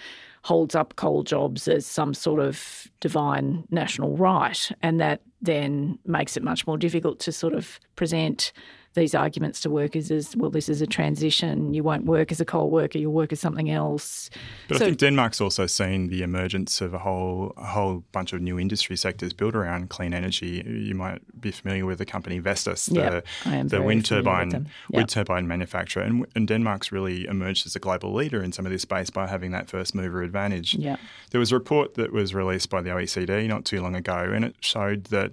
holds 0.44 0.76
up 0.76 0.96
coal 0.98 1.24
jobs 1.24 1.68
as 1.68 1.86
some 1.86 2.14
sort 2.14 2.40
of 2.40 2.88
divine 3.00 3.64
national 3.72 4.16
right. 4.18 4.72
And 4.82 5.00
that 5.00 5.22
then 5.42 5.98
makes 6.06 6.38
it 6.38 6.44
much 6.44 6.68
more 6.68 6.78
difficult 6.78 7.20
to 7.22 7.32
sort 7.32 7.54
of 7.54 7.80
present 7.96 8.54
these 8.94 9.16
arguments 9.16 9.60
to 9.62 9.70
workers 9.70 10.12
as 10.12 10.36
well, 10.36 10.50
this 10.50 10.70
is 10.70 10.82
a 10.82 10.88
transition. 10.88 11.74
You 11.74 11.84
won't 11.84 12.06
work 12.06 12.32
as 12.32 12.40
a 12.40 12.46
coal 12.46 12.70
worker, 12.70 12.98
you'll 12.98 13.14
work 13.14 13.32
as 13.32 13.40
something 13.40 13.70
else. 13.70 14.30
But 14.68 14.78
so, 14.78 14.86
I 14.86 14.88
think 14.88 15.00
Denmark's 15.00 15.42
also 15.42 15.66
seen 15.68 16.10
the 16.10 16.22
emergence 16.22 16.82
of 16.82 16.94
a 16.94 17.00
whole 17.00 17.54
a 17.58 17.66
whole 17.66 18.04
bunch 18.12 18.34
of 18.34 18.42
new 18.42 18.60
industry 18.60 18.96
sectors 18.96 19.34
built 19.34 19.56
around 19.56 19.90
clean 19.90 20.14
energy. 20.14 20.64
You 20.66 20.96
might 20.96 21.22
be 21.40 21.52
familiar 21.52 21.86
with 21.86 21.98
the 21.98 22.06
company 22.06 22.40
Vestas, 22.40 22.86
the, 22.88 23.24
yep, 23.46 23.68
the 23.68 23.82
wind 23.82 24.06
turbine 24.06 24.52
yep. 24.52 24.64
wind 24.90 25.10
turbine 25.10 25.48
manufacturer. 25.48 26.04
And, 26.04 26.26
and, 26.36 26.48
Denmark's 26.48 26.92
really 26.92 27.26
emerged 27.26 27.66
as 27.66 27.76
a 27.76 27.80
global 27.80 28.14
leader 28.14 28.44
in 28.44 28.52
some 28.52 28.66
of 28.66 28.72
this 28.72 28.84
space 28.84 29.10
by 29.10 29.28
having 29.28 29.52
that 29.52 29.70
first 29.70 29.96
mover 29.96 30.22
advantage. 30.22 30.76
Yep. 30.76 31.00
There 31.32 31.40
was 31.40 31.52
a 31.52 31.56
report 31.56 31.96
that 31.96 32.12
was 32.12 32.34
released 32.34 32.70
by 32.70 32.82
the 32.82 32.92
OECD 32.92 33.48
not 33.48 33.66
too 33.66 33.82
long 33.82 33.96
ago, 33.96 34.32
and 34.34 34.46
it 34.46 34.56
showed 34.60 35.06
that 35.06 35.32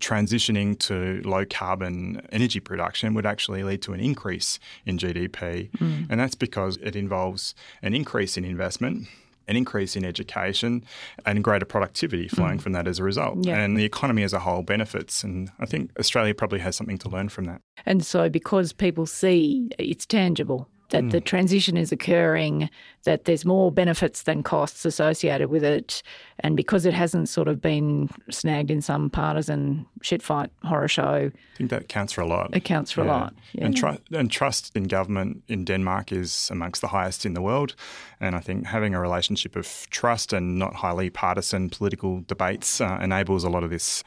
transitioning 0.00 0.78
to 0.80 1.22
low 1.24 1.44
carbon 1.44 2.26
energy 2.32 2.60
production 2.60 3.14
would 3.14 3.26
actually 3.26 3.62
lead 3.62 3.82
to 3.82 3.92
an 3.92 4.00
increase 4.00 4.58
in 4.84 4.98
GDP. 4.98 5.70
Mm. 5.70 6.06
And 6.10 6.20
that's 6.20 6.34
because 6.34 6.76
it 6.78 6.96
involves 6.96 7.54
an 7.82 7.94
increase 7.94 8.36
in 8.36 8.44
investment 8.44 9.08
an 9.46 9.56
increase 9.56 9.96
in 9.96 10.04
education 10.04 10.84
and 11.26 11.44
greater 11.44 11.66
productivity 11.66 12.28
flowing 12.28 12.58
mm. 12.58 12.62
from 12.62 12.72
that 12.72 12.88
as 12.88 12.98
a 12.98 13.02
result. 13.02 13.44
Yeah. 13.44 13.58
And 13.58 13.76
the 13.76 13.84
economy 13.84 14.22
as 14.22 14.32
a 14.32 14.38
whole 14.38 14.62
benefits. 14.62 15.22
And 15.22 15.50
I 15.58 15.66
think 15.66 15.90
Australia 15.98 16.34
probably 16.34 16.60
has 16.60 16.76
something 16.76 16.98
to 16.98 17.08
learn 17.08 17.28
from 17.28 17.44
that. 17.44 17.60
And 17.86 18.04
so, 18.04 18.28
because 18.28 18.72
people 18.72 19.06
see 19.06 19.68
it's 19.78 20.06
tangible, 20.06 20.68
that 20.94 21.02
mm. 21.02 21.10
the 21.10 21.20
transition 21.20 21.76
is 21.76 21.90
occurring, 21.90 22.70
that 23.02 23.24
there's 23.24 23.44
more 23.44 23.72
benefits 23.72 24.22
than 24.22 24.44
costs 24.44 24.84
associated 24.84 25.50
with 25.50 25.64
it. 25.64 26.04
And 26.38 26.56
because 26.56 26.86
it 26.86 26.94
hasn't 26.94 27.28
sort 27.28 27.48
of 27.48 27.60
been 27.60 28.08
snagged 28.30 28.70
in 28.70 28.80
some 28.80 29.10
partisan 29.10 29.86
shitfight 30.02 30.50
horror 30.62 30.86
show. 30.86 31.32
I 31.32 31.56
think 31.56 31.70
that 31.70 31.88
counts 31.88 32.12
for 32.12 32.20
a 32.20 32.28
lot. 32.28 32.54
It 32.54 32.62
counts 32.62 32.92
for 32.92 33.04
yeah. 33.04 33.10
a 33.10 33.10
lot. 33.10 33.34
Yeah. 33.54 33.64
And, 33.64 33.76
tr- 33.76 33.88
and 34.12 34.30
trust 34.30 34.70
in 34.76 34.84
government 34.84 35.42
in 35.48 35.64
Denmark 35.64 36.12
is 36.12 36.48
amongst 36.52 36.80
the 36.80 36.88
highest 36.88 37.26
in 37.26 37.34
the 37.34 37.42
world. 37.42 37.74
And 38.20 38.36
I 38.36 38.40
think 38.40 38.66
having 38.66 38.94
a 38.94 39.00
relationship 39.00 39.56
of 39.56 39.88
trust 39.90 40.32
and 40.32 40.60
not 40.60 40.76
highly 40.76 41.10
partisan 41.10 41.70
political 41.70 42.22
debates 42.28 42.80
uh, 42.80 43.00
enables 43.02 43.42
a 43.42 43.50
lot 43.50 43.64
of 43.64 43.70
this 43.70 44.04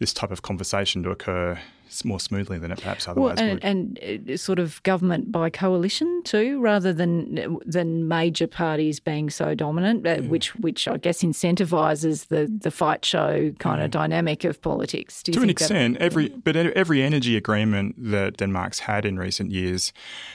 this 0.00 0.14
type 0.14 0.30
of 0.30 0.40
conversation 0.40 1.02
to 1.02 1.10
occur 1.10 1.58
more 2.04 2.20
smoothly 2.20 2.58
than 2.58 2.70
it 2.72 2.80
perhaps 2.80 3.08
otherwise 3.08 3.36
well, 3.38 3.48
and, 3.62 3.94
would. 3.98 4.04
and 4.04 4.30
uh, 4.30 4.36
sort 4.36 4.58
of 4.58 4.82
government 4.82 5.32
by 5.32 5.50
coalition 5.50 6.22
too, 6.24 6.60
rather 6.60 6.92
than 6.92 7.58
than 7.66 8.08
major 8.08 8.46
parties 8.46 9.00
being 9.00 9.30
so 9.30 9.54
dominant, 9.54 10.06
uh, 10.06 10.10
yeah. 10.10 10.20
which 10.20 10.54
which 10.56 10.86
I 10.88 10.96
guess 10.96 11.22
incentivises 11.22 12.28
the 12.28 12.46
the 12.46 12.70
fight 12.70 13.04
show 13.04 13.52
kind 13.58 13.78
yeah. 13.78 13.84
of 13.86 13.90
dynamic 13.90 14.44
of 14.44 14.60
politics. 14.62 15.22
to 15.24 15.42
an 15.42 15.50
extent, 15.50 15.98
that, 15.98 16.04
every 16.04 16.28
but 16.28 16.56
every 16.56 17.02
energy 17.02 17.36
agreement 17.36 17.94
that 17.98 18.36
Denmark's 18.36 18.80
had 18.80 19.04
in 19.04 19.18
recent 19.18 19.50
years 19.50 19.92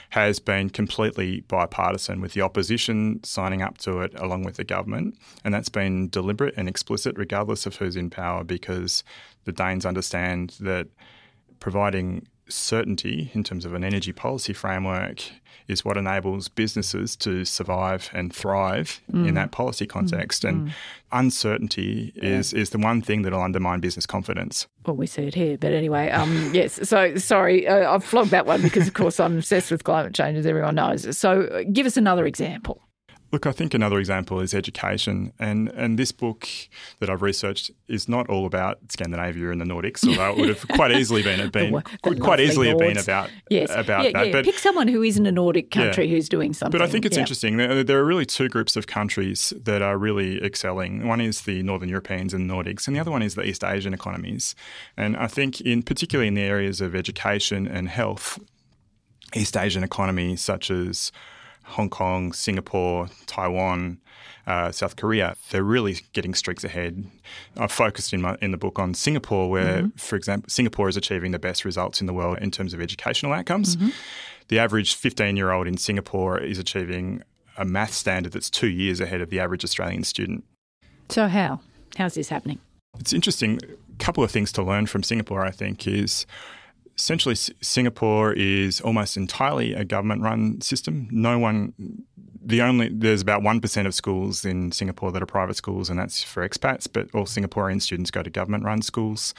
has 0.10 0.40
been 0.40 0.70
completely 0.70 1.42
bipartisan, 1.42 2.22
with 2.22 2.34
the 2.34 2.42
opposition 2.42 3.24
signing 3.24 3.62
up 3.62 3.78
to 3.80 4.02
it 4.02 4.14
along 4.20 4.44
with 4.44 4.56
the 4.56 4.64
government, 4.64 5.18
and 5.44 5.54
that's 5.54 5.70
been 5.70 6.10
deliberate 6.10 6.54
and 6.58 6.70
explicit, 6.70 7.18
regardless 7.18 7.66
of 7.66 7.76
who's 7.78 7.96
in 7.96 8.10
power, 8.10 8.44
because 8.44 9.04
the 9.46 9.52
Danes 9.52 9.86
understand 9.86 10.56
that 10.60 10.88
providing 11.60 12.28
certainty 12.48 13.32
in 13.34 13.44
terms 13.44 13.66
of 13.66 13.74
an 13.74 13.84
energy 13.84 14.12
policy 14.12 14.54
framework 14.54 15.24
is 15.68 15.84
what 15.84 15.98
enables 15.98 16.48
businesses 16.48 17.16
to 17.16 17.44
survive 17.44 18.10
and 18.14 18.34
thrive 18.34 19.02
mm. 19.12 19.28
in 19.28 19.34
that 19.34 19.52
policy 19.52 19.88
context. 19.88 20.44
Mm. 20.44 20.50
And 20.50 20.68
mm. 20.68 20.72
uncertainty 21.12 22.14
yeah. 22.16 22.38
is 22.38 22.54
is 22.54 22.70
the 22.70 22.78
one 22.78 23.02
thing 23.02 23.24
that'll 23.24 23.42
undermine 23.42 23.80
business 23.80 24.06
confidence. 24.06 24.68
Well, 24.86 24.96
we 24.96 25.08
see 25.08 25.24
it 25.24 25.34
here, 25.34 25.58
but 25.58 25.72
anyway, 25.74 26.12
um, 26.12 26.52
yes. 26.54 26.88
So 26.88 27.16
sorry, 27.18 27.68
uh, 27.68 27.92
I've 27.94 28.04
flogged 28.04 28.32
that 28.32 28.46
one 28.46 28.62
because, 28.62 28.88
of 28.88 28.94
course, 28.94 29.20
I'm 29.20 29.38
obsessed 29.38 29.72
with 29.72 29.84
climate 29.84 30.14
change, 30.14 30.38
as 30.38 30.46
everyone 30.46 30.76
knows. 30.76 31.18
So, 31.18 31.64
give 31.72 31.88
us 31.88 31.98
another 31.98 32.26
example. 32.26 32.82
Look, 33.36 33.46
I 33.46 33.52
think 33.52 33.74
another 33.74 34.00
example 34.00 34.40
is 34.40 34.54
education, 34.54 35.34
and 35.38 35.68
and 35.76 36.00
this 36.00 36.14
book 36.14 36.48
that 37.00 37.10
I've 37.10 37.22
researched 37.22 37.70
is 37.90 38.08
not 38.08 38.30
all 38.30 38.46
about 38.46 38.78
Scandinavia 38.88 39.52
and 39.52 39.60
the 39.60 39.66
Nordics, 39.66 40.08
although 40.08 40.30
it 40.30 40.38
would 40.38 40.48
have 40.48 40.66
quite 40.70 40.94
easily 40.94 41.22
been 41.22 41.50
been 41.50 41.74
the, 41.74 41.84
the 42.02 42.16
quite 42.16 42.40
easily 42.40 42.70
have 42.70 42.78
been 42.78 42.98
about 42.98 43.30
yes. 43.50 43.70
about 43.72 44.06
yeah, 44.06 44.12
that. 44.14 44.28
Yeah. 44.28 44.32
But 44.32 44.46
pick 44.46 44.58
someone 44.58 44.88
who 44.88 45.04
isn't 45.04 45.26
a 45.26 45.34
Nordic 45.34 45.70
country 45.70 46.06
yeah. 46.06 46.16
who's 46.16 46.30
doing 46.30 46.54
something. 46.54 46.80
But 46.80 46.82
I 46.82 46.90
think 46.90 47.04
it's 47.04 47.18
interesting. 47.18 47.58
There, 47.58 47.84
there, 47.84 48.00
are 48.00 48.06
really 48.06 48.26
two 48.26 48.48
groups 48.48 48.78
of 48.78 48.88
countries 48.88 49.52
that 49.62 49.82
are 49.82 49.98
really 49.98 50.42
excelling. 50.42 51.06
One 51.06 51.20
is 51.20 51.42
the 51.42 51.62
Northern 51.62 51.90
Europeans 51.90 52.34
and 52.34 52.50
Nordics, 52.50 52.88
and 52.88 52.96
the 52.96 53.02
other 53.02 53.12
one 53.12 53.22
is 53.22 53.36
the 53.36 53.44
East 53.44 53.66
Asian 53.66 53.94
economies. 53.94 54.56
And 54.96 55.18
I 55.18 55.28
think, 55.28 55.60
in 55.60 55.84
particularly 55.84 56.30
in 56.30 56.36
the 56.36 56.44
areas 56.44 56.80
of 56.80 56.96
education 56.96 57.68
and 57.68 57.90
health, 57.90 58.40
East 59.34 59.58
Asian 59.58 59.84
economies 59.84 60.40
such 60.40 60.72
as 60.72 61.12
Hong 61.66 61.90
Kong, 61.90 62.32
Singapore, 62.32 63.10
Taiwan, 63.26 64.00
uh, 64.48 64.72
South 64.72 64.96
Korea, 64.96 65.36
they're 65.50 65.64
really 65.64 65.98
getting 66.14 66.34
streaks 66.34 66.64
ahead. 66.64 67.06
I've 67.58 67.72
focused 67.72 68.14
in 68.14 68.22
my 68.22 68.38
in 68.42 68.52
the 68.52 68.58
book 68.58 68.80
on 68.80 68.94
Singapore, 68.94 69.50
where, 69.50 69.84
mm-hmm. 69.84 69.98
for 69.98 70.16
example, 70.16 70.50
Singapore 70.50 70.88
is 70.90 70.98
achieving 70.98 71.32
the 71.32 71.40
best 71.40 71.66
results 71.66 72.02
in 72.02 72.08
the 72.08 72.14
world 72.14 72.38
in 72.40 72.52
terms 72.52 72.74
of 72.74 72.82
educational 72.82 73.34
outcomes. 73.34 73.76
Mm-hmm. 73.76 73.90
The 74.48 74.60
average 74.60 74.94
15 74.94 75.36
year 75.36 75.52
old 75.52 75.68
in 75.68 75.78
Singapore 75.78 76.40
is 76.40 76.60
achieving 76.60 77.24
a 77.58 77.66
math 77.66 77.94
standard 77.94 78.34
that's 78.34 78.50
two 78.50 78.68
years 78.68 79.00
ahead 79.00 79.22
of 79.22 79.30
the 79.30 79.40
average 79.40 79.64
Australian 79.64 80.04
student. 80.04 80.44
So 81.10 81.28
how? 81.28 81.62
How's 81.98 82.14
this 82.14 82.30
happening? 82.30 82.60
It's 83.00 83.14
interesting. 83.14 83.60
A 83.64 84.04
couple 84.04 84.24
of 84.24 84.32
things 84.32 84.52
to 84.54 84.64
learn 84.64 84.86
from 84.86 85.04
Singapore, 85.04 85.46
I 85.46 85.52
think, 85.52 85.88
is 85.88 86.26
essentially 86.98 87.36
Singapore 87.36 88.34
is 88.34 88.82
almost 88.82 89.18
entirely 89.18 89.74
a 89.74 89.84
government 89.84 90.22
run 90.22 90.62
system. 90.62 91.08
No 91.12 91.38
one 91.40 91.74
the 92.48 92.62
only 92.62 92.90
there's 92.90 93.22
about 93.22 93.42
1% 93.42 93.88
of 93.88 93.96
schools 93.96 94.46
in 94.46 94.72
Singapore 94.72 95.12
that 95.12 95.22
are 95.22 95.26
private 95.26 95.56
schools 95.56 95.90
and 95.90 96.00
that's 96.00 96.24
for 96.24 96.48
expats, 96.48 96.88
but 96.92 97.10
all 97.14 97.26
Singaporean 97.26 97.82
students 97.82 98.12
go 98.12 98.22
to 98.22 98.30
government 98.30 98.64
run 98.64 98.82
schools 98.82 99.34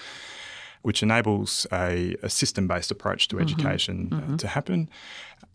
which 0.86 1.02
enables 1.02 1.66
a, 1.72 2.14
a 2.22 2.30
system-based 2.30 2.92
approach 2.92 3.26
to 3.26 3.34
mm-hmm. 3.34 3.42
education 3.42 4.08
mm-hmm. 4.08 4.36
to 4.36 4.46
happen. 4.46 4.88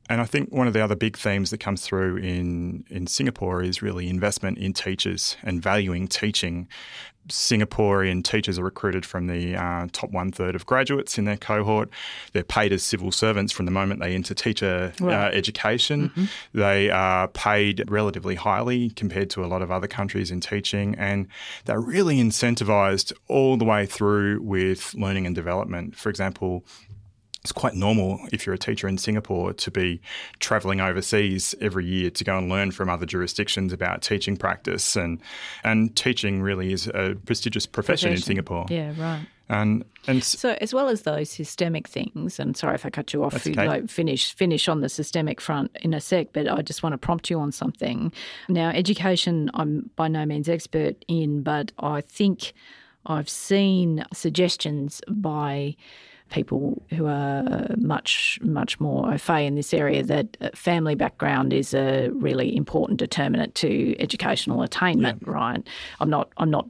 And 0.10 0.20
I 0.20 0.25
think 0.25 0.51
one 0.51 0.67
of 0.67 0.74
the 0.74 0.84
other 0.84 0.96
big 0.98 1.17
themes 1.17 1.51
that 1.51 1.60
comes 1.60 1.84
through 1.84 2.17
in, 2.17 2.84
in 2.89 3.08
Singapore 3.08 3.63
is 3.63 3.81
really 3.81 4.10
investment 4.10 4.58
in 4.58 4.74
teachers 4.74 5.38
and 5.41 5.62
valuing 5.62 6.10
teaching. 6.10 6.67
Singaporean 7.28 8.24
teachers 8.24 8.58
are 8.58 8.63
recruited 8.63 9.06
from 9.06 9.28
the 9.28 9.56
uh, 9.56 9.88
top 9.92 10.12
one 10.12 10.32
third 10.32 10.56
of 10.56 10.66
graduates 10.66 11.18
in 11.18 11.25
their 11.25 11.38
cohort. 11.38 11.90
They're 12.34 12.44
paid 12.44 12.74
as 12.74 12.84
civil 12.84 13.12
servants 13.12 13.51
from 13.54 13.66
the 13.66 13.72
moment 13.72 14.00
they 14.00 14.16
enter 14.16 14.34
teacher 14.34 14.94
uh, 15.01 15.06
right. 15.06 15.28
uh, 15.28 15.30
education. 15.32 16.10
Mm-hmm. 16.10 16.25
They 16.54 16.90
are 16.90 17.28
paid 17.28 17.90
relatively 17.90 18.36
highly 18.36 18.90
compared 18.92 19.30
to 19.32 19.46
a 19.46 19.48
lot 19.48 19.62
of 19.62 19.72
other 19.72 19.88
countries 19.88 20.32
in 20.32 20.40
teaching, 20.42 20.96
and 20.96 21.28
they're 21.66 21.80
really 21.80 22.18
incentivized 22.18 23.13
all 23.28 23.58
the 23.58 23.66
way 23.66 23.86
through 23.86 24.42
with 24.42 24.94
learning 24.96 25.25
and 25.25 25.36
development. 25.36 25.96
For 25.96 26.10
example, 26.10 26.66
it's 27.42 27.52
quite 27.52 27.74
normal 27.74 28.20
if 28.32 28.46
you're 28.46 28.54
a 28.54 28.60
teacher 28.60 28.88
in 28.88 28.98
Singapore 28.98 29.54
to 29.54 29.72
be 29.72 30.00
traveling 30.40 30.80
overseas 30.80 31.56
every 31.60 31.86
year 31.86 32.12
to 32.12 32.24
go 32.24 32.38
and 32.38 32.50
learn 32.50 32.72
from 32.72 32.90
other 32.90 33.06
jurisdictions 33.06 33.74
about 33.74 34.02
teaching 34.02 34.38
practice 34.38 34.96
and 34.96 35.20
and 35.64 35.96
teaching 35.96 36.42
really 36.42 36.72
is 36.72 36.88
a 36.88 37.16
prestigious 37.26 37.66
profession, 37.66 38.10
profession. 38.10 38.12
in 38.14 38.22
Singapore. 38.22 38.66
Yeah, 38.70 38.94
right. 38.98 39.26
And 39.50 39.84
and 40.08 40.24
so 40.24 40.56
as 40.62 40.74
well 40.74 40.88
as 40.88 41.02
those 41.02 41.30
systemic 41.30 41.88
things, 41.88 42.40
and 42.40 42.56
sorry 42.56 42.76
if 42.76 42.86
I 42.86 42.90
cut 42.90 43.12
you 43.12 43.24
off, 43.24 43.46
you 43.46 43.52
okay. 43.52 43.68
like 43.68 43.90
finish 43.90 44.34
finish 44.34 44.70
on 44.70 44.82
the 44.82 44.88
systemic 44.88 45.42
front 45.42 45.76
in 45.82 45.94
a 45.94 46.00
sec, 46.00 46.28
but 46.34 46.48
I 46.48 46.62
just 46.62 46.84
want 46.84 46.94
to 46.94 46.98
prompt 46.98 47.30
you 47.30 47.40
on 47.40 47.52
something. 47.52 48.14
Now, 48.48 48.70
education, 48.70 49.50
I'm 49.54 49.90
by 49.96 50.08
no 50.08 50.26
means 50.26 50.48
expert 50.48 51.04
in, 51.08 51.42
but 51.42 51.72
I 51.80 52.02
think 52.02 52.54
I've 53.06 53.28
seen 53.28 54.06
suggestions 54.14 55.02
by 55.10 55.76
people 56.32 56.82
who 56.90 57.06
are 57.06 57.68
much, 57.78 58.40
much 58.42 58.80
more 58.80 59.14
au 59.14 59.18
fait 59.18 59.46
in 59.46 59.56
this 59.56 59.74
area 59.74 60.02
that 60.02 60.38
uh, 60.42 60.50
family 60.56 60.96
background 60.96 61.54
is 61.54 61.74
a 61.74 62.10
really 62.10 62.56
important 62.56 62.98
determinant 62.98 63.54
to 63.56 63.96
educational 64.00 64.64
attainment, 64.64 65.22
yeah. 65.26 65.32
right? 65.32 65.68
I'm 66.00 66.10
not, 66.10 66.32
I'm 66.38 66.50
not 66.50 66.68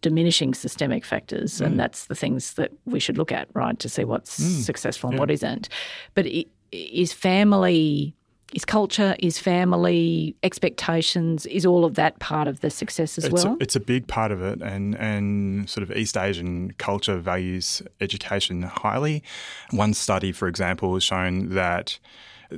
diminishing 0.00 0.54
systemic 0.54 1.04
factors, 1.04 1.60
mm. 1.60 1.66
and 1.66 1.78
that's 1.78 2.06
the 2.06 2.14
things 2.14 2.54
that 2.54 2.72
we 2.86 2.98
should 2.98 3.18
look 3.18 3.32
at, 3.32 3.48
right, 3.52 3.78
to 3.78 3.88
see 3.88 4.04
what's 4.04 4.40
mm. 4.40 4.62
successful 4.62 5.10
and 5.10 5.16
yeah. 5.16 5.20
what 5.20 5.30
isn't. 5.30 5.68
But 6.14 6.26
it, 6.26 6.48
is 6.72 7.12
family 7.12 8.14
is 8.54 8.64
culture, 8.64 9.16
is 9.18 9.38
family, 9.38 10.34
expectations, 10.42 11.46
is 11.46 11.64
all 11.64 11.84
of 11.84 11.94
that 11.94 12.18
part 12.18 12.48
of 12.48 12.60
the 12.60 12.70
success 12.70 13.18
as 13.18 13.24
it's 13.24 13.44
well? 13.44 13.54
A, 13.54 13.56
it's 13.62 13.76
a 13.76 13.80
big 13.80 14.06
part 14.06 14.32
of 14.32 14.42
it, 14.42 14.60
and 14.60 14.96
and 14.96 15.68
sort 15.68 15.82
of 15.82 15.96
East 15.96 16.16
Asian 16.16 16.72
culture 16.72 17.18
values 17.18 17.82
education 18.00 18.62
highly. 18.62 19.22
One 19.70 19.94
study, 19.94 20.32
for 20.32 20.48
example, 20.48 20.94
has 20.94 21.04
shown 21.04 21.50
that 21.50 21.98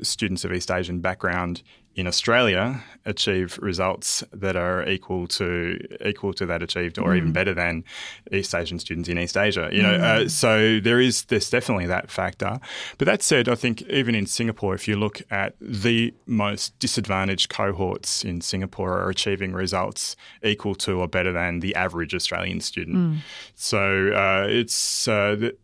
students 0.02 0.44
of 0.44 0.52
East 0.52 0.70
Asian 0.70 1.00
background 1.00 1.62
in 1.94 2.06
Australia 2.06 2.82
achieve 3.04 3.58
results 3.60 4.22
that 4.32 4.54
are 4.56 4.88
equal 4.88 5.26
to 5.26 5.78
equal 6.04 6.32
to 6.32 6.46
that 6.46 6.62
achieved, 6.62 6.98
or 6.98 7.10
mm. 7.10 7.16
even 7.16 7.32
better 7.32 7.52
than 7.52 7.84
East 8.30 8.54
Asian 8.54 8.78
students 8.78 9.08
in 9.08 9.18
East 9.18 9.36
Asia. 9.36 9.68
You 9.72 9.82
know, 9.82 9.98
mm. 9.98 10.00
uh, 10.00 10.28
so 10.28 10.80
there 10.80 11.00
is 11.00 11.24
there's 11.24 11.50
definitely 11.50 11.86
that 11.86 12.10
factor. 12.10 12.58
But 12.98 13.06
that 13.06 13.22
said, 13.22 13.48
I 13.48 13.54
think 13.54 13.82
even 13.82 14.14
in 14.14 14.26
Singapore, 14.26 14.74
if 14.74 14.88
you 14.88 14.96
look 14.96 15.20
at 15.30 15.54
the 15.60 16.14
most 16.26 16.78
disadvantaged 16.78 17.48
cohorts 17.48 18.24
in 18.24 18.40
Singapore, 18.40 18.98
are 18.98 19.10
achieving 19.10 19.52
results 19.52 20.16
equal 20.42 20.74
to 20.76 21.00
or 21.00 21.08
better 21.08 21.32
than 21.32 21.60
the 21.60 21.74
average 21.74 22.14
Australian 22.14 22.60
student. 22.60 22.96
Mm. 22.96 23.16
So 23.54 24.12
uh, 24.12 24.46
it's 24.48 25.08
uh, 25.08 25.36
the, 25.38 25.56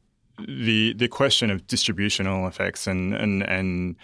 the 0.46 0.92
the 0.94 1.08
question 1.08 1.50
of 1.50 1.66
distributional 1.66 2.46
effects 2.46 2.86
and 2.86 3.14
and 3.14 3.42
and 3.42 3.96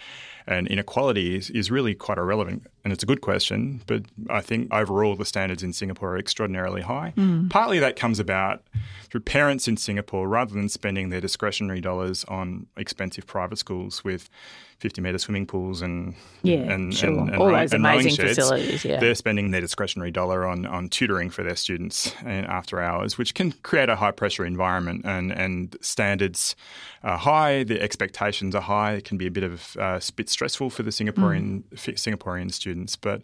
and 0.47 0.67
inequality 0.67 1.35
is, 1.35 1.49
is 1.49 1.71
really 1.71 1.95
quite 1.95 2.17
irrelevant. 2.17 2.67
And 2.83 2.93
it's 2.93 3.03
a 3.03 3.07
good 3.07 3.21
question, 3.21 3.81
but 3.87 4.03
I 4.29 4.41
think 4.41 4.71
overall 4.71 5.15
the 5.15 5.25
standards 5.25 5.63
in 5.63 5.73
Singapore 5.73 6.13
are 6.13 6.17
extraordinarily 6.17 6.81
high. 6.81 7.13
Mm. 7.17 7.49
Partly 7.49 7.79
that 7.79 7.95
comes 7.95 8.19
about 8.19 8.63
through 9.09 9.21
parents 9.21 9.67
in 9.67 9.77
Singapore, 9.77 10.27
rather 10.27 10.53
than 10.53 10.69
spending 10.69 11.09
their 11.09 11.21
discretionary 11.21 11.81
dollars 11.81 12.23
on 12.25 12.67
expensive 12.77 13.25
private 13.25 13.57
schools 13.57 14.03
with 14.03 14.29
50 14.79 15.01
metre 15.01 15.17
swimming 15.17 15.45
pools 15.45 15.81
and 15.81 16.15
yeah, 16.43 16.57
and, 16.57 16.93
sure. 16.93 17.09
and, 17.09 17.29
and, 17.29 17.37
all 17.37 17.51
those 17.51 17.73
and 17.73 17.85
amazing 17.85 18.13
sheds, 18.13 18.35
facilities. 18.35 18.83
Yeah. 18.83 18.99
They're 18.99 19.15
spending 19.15 19.51
their 19.51 19.61
discretionary 19.61 20.11
dollar 20.11 20.45
on, 20.45 20.65
on 20.65 20.89
tutoring 20.89 21.29
for 21.29 21.43
their 21.43 21.55
students 21.55 22.13
after 22.25 22.81
hours, 22.81 23.17
which 23.17 23.33
can 23.33 23.53
create 23.63 23.89
a 23.89 23.95
high 23.95 24.11
pressure 24.11 24.45
environment 24.45 25.05
and, 25.05 25.31
and 25.31 25.77
standards 25.81 26.55
are 27.03 27.17
high, 27.17 27.63
the 27.63 27.81
expectations 27.81 28.53
are 28.53 28.61
high. 28.61 28.93
It 28.93 29.05
can 29.05 29.17
be 29.17 29.27
a 29.27 29.31
bit 29.31 29.43
of 29.43 29.77
uh, 29.79 29.99
bit 30.15 30.29
stressful 30.29 30.69
for 30.69 30.83
the 30.83 30.91
Singaporean 30.91 31.63
mm. 31.63 31.93
Singaporean 31.95 32.51
students, 32.51 32.95
but 32.95 33.21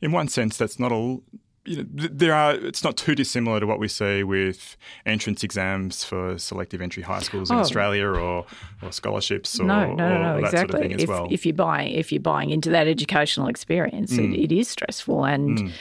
in 0.00 0.12
one 0.12 0.28
sense, 0.28 0.56
that's 0.56 0.78
not 0.78 0.92
all 0.92 1.22
you 1.64 1.78
know, 1.78 1.84
there 1.94 2.34
are. 2.34 2.54
It's 2.54 2.84
not 2.84 2.96
too 2.96 3.14
dissimilar 3.14 3.60
to 3.60 3.66
what 3.66 3.78
we 3.78 3.88
see 3.88 4.22
with 4.22 4.76
entrance 5.06 5.42
exams 5.42 6.04
for 6.04 6.38
selective 6.38 6.82
entry 6.82 7.02
high 7.02 7.20
schools 7.20 7.50
in 7.50 7.56
oh. 7.56 7.60
Australia, 7.60 8.06
or 8.06 8.46
or 8.82 8.92
scholarships, 8.92 9.58
or, 9.58 9.64
no, 9.64 9.94
no, 9.94 10.22
no, 10.22 10.40
that 10.40 10.44
exactly. 10.44 10.58
Sort 10.58 10.74
of 10.74 10.80
thing 10.80 10.94
as 10.94 11.02
if, 11.02 11.08
well. 11.08 11.28
if 11.30 11.46
you're 11.46 11.54
buying, 11.54 11.92
if 11.94 12.12
you're 12.12 12.20
buying 12.20 12.50
into 12.50 12.70
that 12.70 12.86
educational 12.86 13.48
experience, 13.48 14.12
mm. 14.12 14.34
it, 14.34 14.52
it 14.52 14.52
is 14.52 14.68
stressful, 14.68 15.24
and 15.24 15.58
mm. 15.58 15.72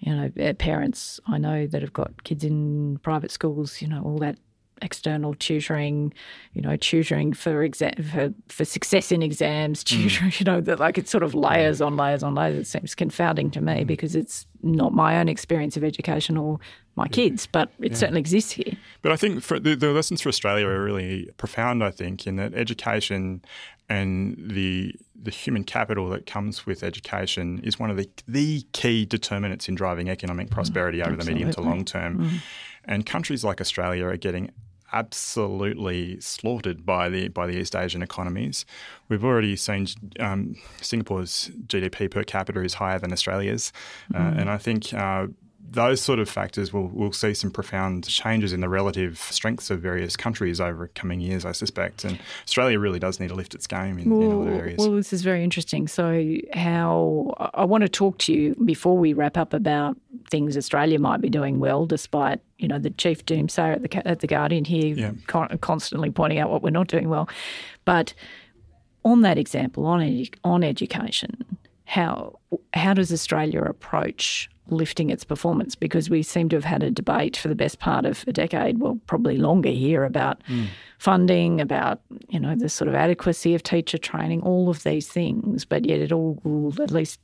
you 0.00 0.14
know, 0.14 0.54
parents 0.54 1.18
I 1.26 1.38
know 1.38 1.66
that 1.66 1.80
have 1.80 1.92
got 1.92 2.24
kids 2.24 2.44
in 2.44 2.98
private 3.02 3.30
schools, 3.30 3.80
you 3.80 3.88
know, 3.88 4.02
all 4.02 4.18
that 4.18 4.38
external 4.82 5.34
tutoring, 5.34 6.12
you 6.52 6.62
know, 6.62 6.76
tutoring 6.76 7.32
for 7.32 7.62
exam 7.62 7.94
for, 8.10 8.34
for 8.48 8.64
success 8.64 9.12
in 9.12 9.22
exams, 9.22 9.82
mm. 9.84 9.88
tutoring, 9.88 10.30
mm. 10.30 10.40
you 10.40 10.44
know, 10.44 10.60
that 10.60 10.78
like 10.78 10.98
it's 10.98 11.10
sort 11.10 11.22
of 11.22 11.34
layers 11.34 11.80
on 11.80 11.96
layers 11.96 12.22
on 12.22 12.34
layers. 12.34 12.56
It 12.58 12.66
seems 12.66 12.94
confounding 12.94 13.50
to 13.52 13.60
me 13.60 13.84
mm. 13.84 13.86
because 13.86 14.14
it's 14.14 14.46
not 14.62 14.92
my 14.92 15.18
own 15.18 15.28
experience 15.28 15.76
of 15.76 15.84
education 15.84 16.36
or 16.36 16.58
my 16.94 17.08
kids, 17.08 17.46
but 17.46 17.70
it 17.80 17.92
yeah. 17.92 17.96
certainly 17.96 18.20
exists 18.20 18.52
here. 18.52 18.74
But 19.00 19.12
I 19.12 19.16
think 19.16 19.42
the, 19.44 19.74
the 19.74 19.92
lessons 19.92 20.20
for 20.20 20.28
Australia 20.28 20.66
are 20.66 20.82
really 20.82 21.30
profound. 21.38 21.82
I 21.82 21.90
think 21.90 22.26
in 22.26 22.36
that 22.36 22.54
education 22.54 23.42
and 23.88 24.36
the 24.38 24.94
the 25.14 25.30
human 25.30 25.62
capital 25.62 26.08
that 26.08 26.26
comes 26.26 26.66
with 26.66 26.82
education 26.82 27.60
is 27.62 27.78
one 27.78 27.90
of 27.90 27.96
the 27.96 28.08
the 28.26 28.64
key 28.72 29.04
determinants 29.06 29.68
in 29.68 29.74
driving 29.74 30.08
economic 30.08 30.48
mm, 30.48 30.50
prosperity 30.50 30.98
mm, 30.98 31.06
over 31.06 31.16
the 31.16 31.30
medium 31.30 31.50
to 31.52 31.60
long 31.60 31.84
term. 31.84 32.18
Mm. 32.18 32.38
And 32.84 33.06
countries 33.06 33.44
like 33.44 33.60
Australia 33.60 34.06
are 34.06 34.16
getting 34.16 34.50
absolutely 34.92 36.20
slaughtered 36.20 36.84
by 36.84 37.08
the 37.08 37.28
by 37.28 37.46
the 37.46 37.58
East 37.58 37.74
Asian 37.74 38.02
economies. 38.02 38.64
We've 39.08 39.24
already 39.24 39.56
seen 39.56 39.86
um, 40.20 40.56
Singapore's 40.80 41.50
GDP 41.66 42.10
per 42.10 42.24
capita 42.24 42.60
is 42.62 42.74
higher 42.74 42.98
than 42.98 43.12
Australia's, 43.12 43.72
uh, 44.14 44.18
mm. 44.18 44.36
uh, 44.36 44.40
and 44.40 44.50
I 44.50 44.58
think 44.58 44.92
uh, 44.94 45.26
those 45.70 46.00
sort 46.00 46.18
of 46.18 46.28
factors 46.28 46.72
will 46.72 46.88
will 46.88 47.12
see 47.12 47.32
some 47.32 47.50
profound 47.50 48.06
changes 48.06 48.52
in 48.52 48.60
the 48.60 48.68
relative 48.68 49.18
strengths 49.18 49.70
of 49.70 49.80
various 49.80 50.16
countries 50.16 50.60
over 50.60 50.88
coming 50.88 51.20
years, 51.20 51.44
I 51.44 51.52
suspect. 51.52 52.04
And 52.04 52.18
Australia 52.44 52.78
really 52.78 52.98
does 52.98 53.18
need 53.20 53.28
to 53.28 53.34
lift 53.34 53.54
its 53.54 53.66
game 53.66 53.98
in, 53.98 54.10
well, 54.10 54.22
in 54.22 54.48
other 54.48 54.60
areas. 54.60 54.78
Well, 54.78 54.92
this 54.92 55.12
is 55.12 55.22
very 55.22 55.42
interesting. 55.42 55.88
So, 55.88 56.36
how 56.52 57.34
I 57.54 57.64
want 57.64 57.82
to 57.82 57.88
talk 57.88 58.18
to 58.18 58.32
you 58.32 58.54
before 58.64 58.98
we 58.98 59.12
wrap 59.12 59.36
up 59.36 59.54
about 59.54 59.96
things 60.30 60.56
Australia 60.56 60.98
might 60.98 61.20
be 61.20 61.30
doing 61.30 61.58
well, 61.58 61.86
despite 61.86 62.40
you 62.58 62.68
know 62.68 62.78
the 62.78 62.90
chief 62.90 63.24
doomsayer 63.24 63.74
at 63.76 63.82
the 63.82 64.08
at 64.08 64.20
the 64.20 64.26
Guardian 64.26 64.64
here 64.64 64.94
yeah. 64.94 65.12
con- 65.26 65.56
constantly 65.58 66.10
pointing 66.10 66.38
out 66.38 66.50
what 66.50 66.62
we're 66.62 66.70
not 66.70 66.88
doing 66.88 67.08
well. 67.08 67.28
But 67.84 68.12
on 69.04 69.22
that 69.22 69.38
example, 69.38 69.86
on 69.86 70.00
edu- 70.00 70.34
on 70.44 70.62
education, 70.62 71.51
how 71.92 72.38
how 72.72 72.94
does 72.94 73.12
Australia 73.12 73.62
approach 73.64 74.48
lifting 74.68 75.10
its 75.10 75.24
performance 75.24 75.74
because 75.74 76.08
we 76.08 76.22
seem 76.22 76.48
to 76.48 76.56
have 76.56 76.64
had 76.64 76.82
a 76.82 76.90
debate 76.90 77.36
for 77.36 77.48
the 77.48 77.54
best 77.54 77.80
part 77.80 78.06
of 78.06 78.24
a 78.26 78.32
decade, 78.32 78.78
well, 78.78 78.98
probably 79.06 79.36
longer 79.36 79.68
here, 79.68 80.02
about 80.02 80.42
mm. 80.48 80.68
funding, 80.98 81.60
about 81.60 82.00
you 82.30 82.40
know 82.40 82.54
the 82.56 82.70
sort 82.70 82.88
of 82.88 82.94
adequacy 82.94 83.54
of 83.54 83.62
teacher 83.62 83.98
training, 83.98 84.40
all 84.40 84.70
of 84.70 84.84
these 84.84 85.06
things. 85.06 85.66
But 85.66 85.84
yet, 85.84 86.00
it 86.00 86.12
all, 86.12 86.72
at 86.80 86.90
least 86.90 87.20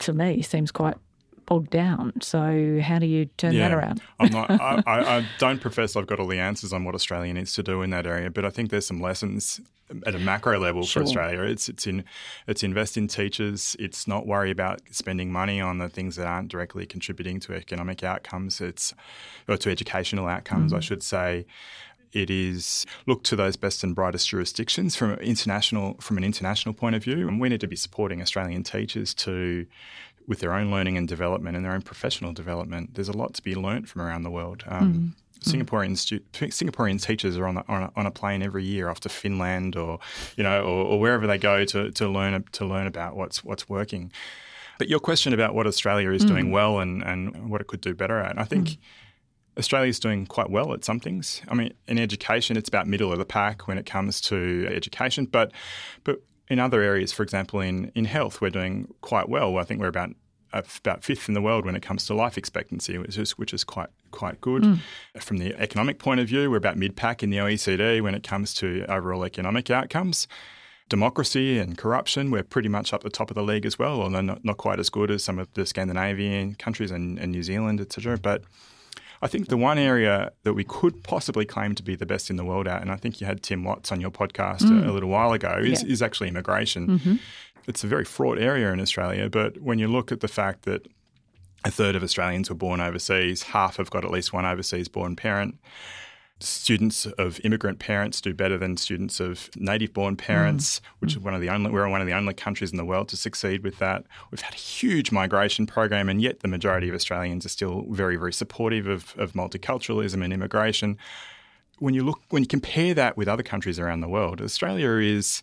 to 0.00 0.12
me, 0.12 0.42
seems 0.42 0.70
quite 0.70 0.98
bogged 1.46 1.70
down. 1.70 2.12
So 2.20 2.80
how 2.82 2.98
do 2.98 3.06
you 3.06 3.26
turn 3.26 3.52
yeah, 3.52 3.68
that 3.68 3.76
around? 3.76 4.02
I'm 4.20 4.32
not. 4.32 4.50
I, 4.60 4.82
I, 4.86 5.26
don't 5.38 5.60
profess 5.60 5.96
I've 5.96 6.06
got 6.06 6.20
all 6.20 6.26
the 6.26 6.38
answers 6.38 6.72
on 6.72 6.84
what 6.84 6.94
Australia 6.94 7.32
needs 7.32 7.52
to 7.54 7.62
do 7.62 7.82
in 7.82 7.90
that 7.90 8.06
area, 8.06 8.30
but 8.30 8.44
I 8.44 8.50
think 8.50 8.70
there's 8.70 8.86
some 8.86 9.00
lessons 9.00 9.60
at 10.06 10.14
a 10.14 10.18
macro 10.18 10.58
level 10.58 10.82
sure. 10.84 11.02
for 11.02 11.06
Australia. 11.06 11.42
It's 11.42 11.68
it's 11.68 11.86
in 11.86 12.04
it's 12.46 12.62
invest 12.62 12.96
in 12.96 13.08
teachers. 13.08 13.76
It's 13.78 14.06
not 14.06 14.26
worry 14.26 14.50
about 14.50 14.80
spending 14.90 15.30
money 15.30 15.60
on 15.60 15.78
the 15.78 15.88
things 15.88 16.16
that 16.16 16.26
aren't 16.26 16.48
directly 16.48 16.86
contributing 16.86 17.40
to 17.40 17.54
economic 17.54 18.02
outcomes. 18.02 18.60
It's 18.60 18.94
or 19.48 19.56
to 19.58 19.70
educational 19.70 20.26
outcomes, 20.26 20.72
mm-hmm. 20.72 20.78
I 20.78 20.80
should 20.80 21.02
say 21.02 21.46
it 22.12 22.30
is 22.30 22.84
look 23.06 23.24
to 23.24 23.36
those 23.36 23.56
best 23.56 23.82
and 23.82 23.94
brightest 23.94 24.28
jurisdictions 24.28 24.94
from 24.94 25.12
international 25.14 25.96
from 26.00 26.18
an 26.18 26.24
international 26.24 26.74
point 26.74 26.94
of 26.94 27.02
view, 27.02 27.28
and 27.28 27.40
we 27.40 27.48
need 27.48 27.60
to 27.60 27.68
be 27.68 27.76
supporting 27.76 28.20
Australian 28.20 28.62
teachers 28.62 29.14
to 29.14 29.66
with 30.26 30.40
their 30.40 30.52
own 30.52 30.70
learning 30.70 30.96
and 30.96 31.08
development 31.08 31.56
and 31.56 31.64
their 31.64 31.72
own 31.72 31.82
professional 31.82 32.32
development. 32.32 32.94
There's 32.94 33.08
a 33.08 33.16
lot 33.16 33.34
to 33.34 33.42
be 33.42 33.54
learnt 33.54 33.88
from 33.88 34.02
around 34.02 34.22
the 34.22 34.30
world. 34.30 34.64
Um, 34.66 34.94
mm. 34.94 35.22
Singaporean 35.42 35.96
stu- 35.96 36.20
Singaporean 36.32 37.02
teachers 37.02 37.36
are 37.36 37.46
on, 37.46 37.56
the, 37.56 37.64
on, 37.66 37.82
a, 37.82 37.92
on, 37.96 38.06
a, 38.06 38.10
plane 38.12 38.42
every 38.42 38.64
year 38.64 38.88
off 38.88 39.00
to 39.00 39.08
Finland 39.08 39.74
or 39.74 39.98
you 40.36 40.44
know 40.44 40.62
or, 40.62 40.86
or, 40.86 41.00
wherever 41.00 41.26
they 41.26 41.36
go 41.36 41.64
to, 41.64 41.90
to 41.90 42.08
learn 42.08 42.44
to 42.52 42.64
learn 42.64 42.86
about 42.86 43.16
what's 43.16 43.42
what's 43.42 43.68
working. 43.68 44.12
But 44.78 44.88
your 44.88 45.00
question 45.00 45.32
about 45.32 45.54
what 45.54 45.66
Australia 45.66 46.10
is 46.12 46.24
mm. 46.24 46.28
doing 46.28 46.50
well 46.52 46.78
and, 46.78 47.02
and 47.02 47.50
what 47.50 47.60
it 47.60 47.66
could 47.66 47.80
do 47.80 47.94
better 47.94 48.18
at, 48.18 48.38
I 48.38 48.44
think. 48.44 48.68
Mm. 48.68 48.78
Australia 49.58 49.90
is 49.90 50.00
doing 50.00 50.26
quite 50.26 50.48
well 50.48 50.72
at 50.72 50.82
some 50.82 50.98
things. 50.98 51.42
I 51.46 51.54
mean, 51.54 51.74
in 51.86 51.98
education, 51.98 52.56
it's 52.56 52.68
about 52.68 52.86
middle 52.86 53.12
of 53.12 53.18
the 53.18 53.26
pack 53.26 53.68
when 53.68 53.76
it 53.76 53.84
comes 53.84 54.20
to 54.22 54.66
education, 54.70 55.26
but 55.26 55.52
but 56.04 56.22
in 56.48 56.58
other 56.58 56.82
areas, 56.82 57.12
for 57.12 57.22
example, 57.22 57.60
in, 57.60 57.90
in 57.94 58.04
health, 58.04 58.40
we're 58.40 58.50
doing 58.50 58.92
quite 59.00 59.28
well. 59.28 59.58
I 59.58 59.64
think 59.64 59.80
we're 59.80 59.88
about 59.88 60.10
about 60.52 61.02
fifth 61.02 61.28
in 61.28 61.34
the 61.34 61.40
world 61.40 61.64
when 61.64 61.74
it 61.74 61.82
comes 61.82 62.06
to 62.06 62.14
life 62.14 62.36
expectancy, 62.36 62.98
which 62.98 63.16
is 63.16 63.32
which 63.38 63.54
is 63.54 63.64
quite 63.64 63.90
quite 64.10 64.40
good. 64.40 64.62
Mm. 64.62 64.78
From 65.20 65.38
the 65.38 65.54
economic 65.60 65.98
point 65.98 66.20
of 66.20 66.28
view, 66.28 66.50
we're 66.50 66.56
about 66.56 66.76
mid 66.76 66.96
pack 66.96 67.22
in 67.22 67.30
the 67.30 67.38
OECD 67.38 68.00
when 68.02 68.14
it 68.14 68.22
comes 68.22 68.54
to 68.54 68.84
overall 68.88 69.24
economic 69.24 69.70
outcomes. 69.70 70.28
Democracy 70.88 71.58
and 71.58 71.78
corruption, 71.78 72.30
we're 72.30 72.42
pretty 72.42 72.68
much 72.68 72.92
up 72.92 73.02
the 73.02 73.08
top 73.08 73.30
of 73.30 73.34
the 73.34 73.42
league 73.42 73.64
as 73.64 73.78
well, 73.78 74.02
although 74.02 74.20
not, 74.20 74.44
not 74.44 74.58
quite 74.58 74.78
as 74.78 74.90
good 74.90 75.10
as 75.10 75.24
some 75.24 75.38
of 75.38 75.48
the 75.54 75.64
Scandinavian 75.64 76.54
countries 76.56 76.90
and, 76.90 77.18
and 77.18 77.32
New 77.32 77.42
Zealand, 77.42 77.80
etc. 77.80 78.18
But 78.18 78.42
I 79.22 79.28
think 79.28 79.48
the 79.48 79.56
one 79.56 79.78
area 79.78 80.32
that 80.42 80.54
we 80.54 80.64
could 80.64 81.04
possibly 81.04 81.46
claim 81.46 81.76
to 81.76 81.82
be 81.82 81.94
the 81.94 82.04
best 82.04 82.28
in 82.28 82.36
the 82.36 82.44
world 82.44 82.66
at, 82.66 82.82
and 82.82 82.90
I 82.90 82.96
think 82.96 83.20
you 83.20 83.26
had 83.26 83.42
Tim 83.42 83.62
Watts 83.62 83.92
on 83.92 84.00
your 84.00 84.10
podcast 84.10 84.62
mm. 84.62 84.84
a, 84.84 84.90
a, 84.90 84.92
little 84.92 85.08
while 85.08 85.32
ago, 85.32 85.60
is, 85.62 85.82
yeah. 85.82 85.92
is 85.92 86.02
actually 86.02 86.28
immigration. 86.28 86.98
Mm-hmm. 86.98 87.14
It's 87.66 87.84
a 87.84 87.86
very 87.86 88.04
fraught 88.04 88.38
area 88.38 88.72
in 88.72 88.80
Australia, 88.80 89.28
but 89.28 89.60
when 89.60 89.78
you 89.78 89.88
look 89.88 90.12
at 90.12 90.20
the 90.20 90.28
fact 90.28 90.62
that 90.62 90.86
a 91.64 91.70
third 91.70 91.94
of 91.94 92.02
Australians 92.02 92.50
were 92.50 92.56
born 92.56 92.80
overseas, 92.80 93.42
half 93.42 93.76
have 93.76 93.90
got 93.90 94.04
at 94.04 94.10
least 94.10 94.32
one 94.32 94.44
overseas 94.44 94.88
born 94.88 95.14
parent 95.14 95.58
students 96.42 97.06
of 97.06 97.40
immigrant 97.44 97.78
parents 97.78 98.20
do 98.20 98.34
better 98.34 98.58
than 98.58 98.76
students 98.76 99.20
of 99.20 99.50
native 99.56 99.92
born 99.92 100.16
parents, 100.16 100.80
mm. 100.80 100.82
which 101.00 101.12
is 101.12 101.18
one 101.18 101.34
of 101.34 101.40
the 101.40 101.48
only 101.48 101.70
we're 101.70 101.88
one 101.88 102.00
of 102.00 102.06
the 102.06 102.12
only 102.12 102.34
countries 102.34 102.70
in 102.70 102.76
the 102.76 102.84
world 102.84 103.08
to 103.08 103.16
succeed 103.16 103.62
with 103.62 103.78
that. 103.78 104.04
We've 104.30 104.40
had 104.40 104.54
a 104.54 104.58
huge 104.58 105.12
migration 105.12 105.66
program 105.66 106.08
and 106.08 106.20
yet 106.20 106.40
the 106.40 106.48
majority 106.48 106.88
of 106.88 106.94
Australians 106.94 107.46
are 107.46 107.50
still 107.50 107.86
very, 107.90 108.16
very 108.16 108.32
supportive 108.32 108.86
of, 108.86 109.14
of 109.16 109.32
multiculturalism 109.32 110.22
and 110.22 110.32
immigration. 110.32 110.98
When 111.78 111.94
you 111.94 112.04
look 112.04 112.20
when 112.30 112.42
you 112.42 112.48
compare 112.48 112.94
that 112.94 113.16
with 113.16 113.28
other 113.28 113.42
countries 113.42 113.78
around 113.78 114.00
the 114.00 114.08
world, 114.08 114.40
Australia 114.40 114.90
is 114.90 115.42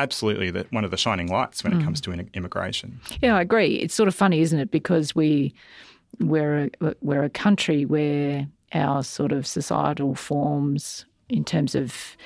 absolutely 0.00 0.50
the, 0.50 0.66
one 0.70 0.84
of 0.84 0.90
the 0.90 0.96
shining 0.96 1.28
lights 1.28 1.62
when 1.62 1.72
mm. 1.72 1.80
it 1.80 1.84
comes 1.84 2.00
to 2.02 2.12
immigration. 2.34 3.00
Yeah, 3.20 3.36
I 3.36 3.42
agree. 3.42 3.76
It's 3.76 3.94
sort 3.94 4.08
of 4.08 4.14
funny, 4.14 4.40
isn't 4.40 4.58
it? 4.58 4.70
Because 4.70 5.14
we 5.14 5.54
we're 6.18 6.70
a, 6.80 6.94
we're 7.00 7.24
a 7.24 7.30
country 7.30 7.84
where 7.84 8.46
our 8.72 9.02
sort 9.02 9.32
of 9.32 9.46
societal 9.46 10.14
forms 10.14 11.04
in 11.28 11.44
terms 11.44 11.74
of 11.74 12.16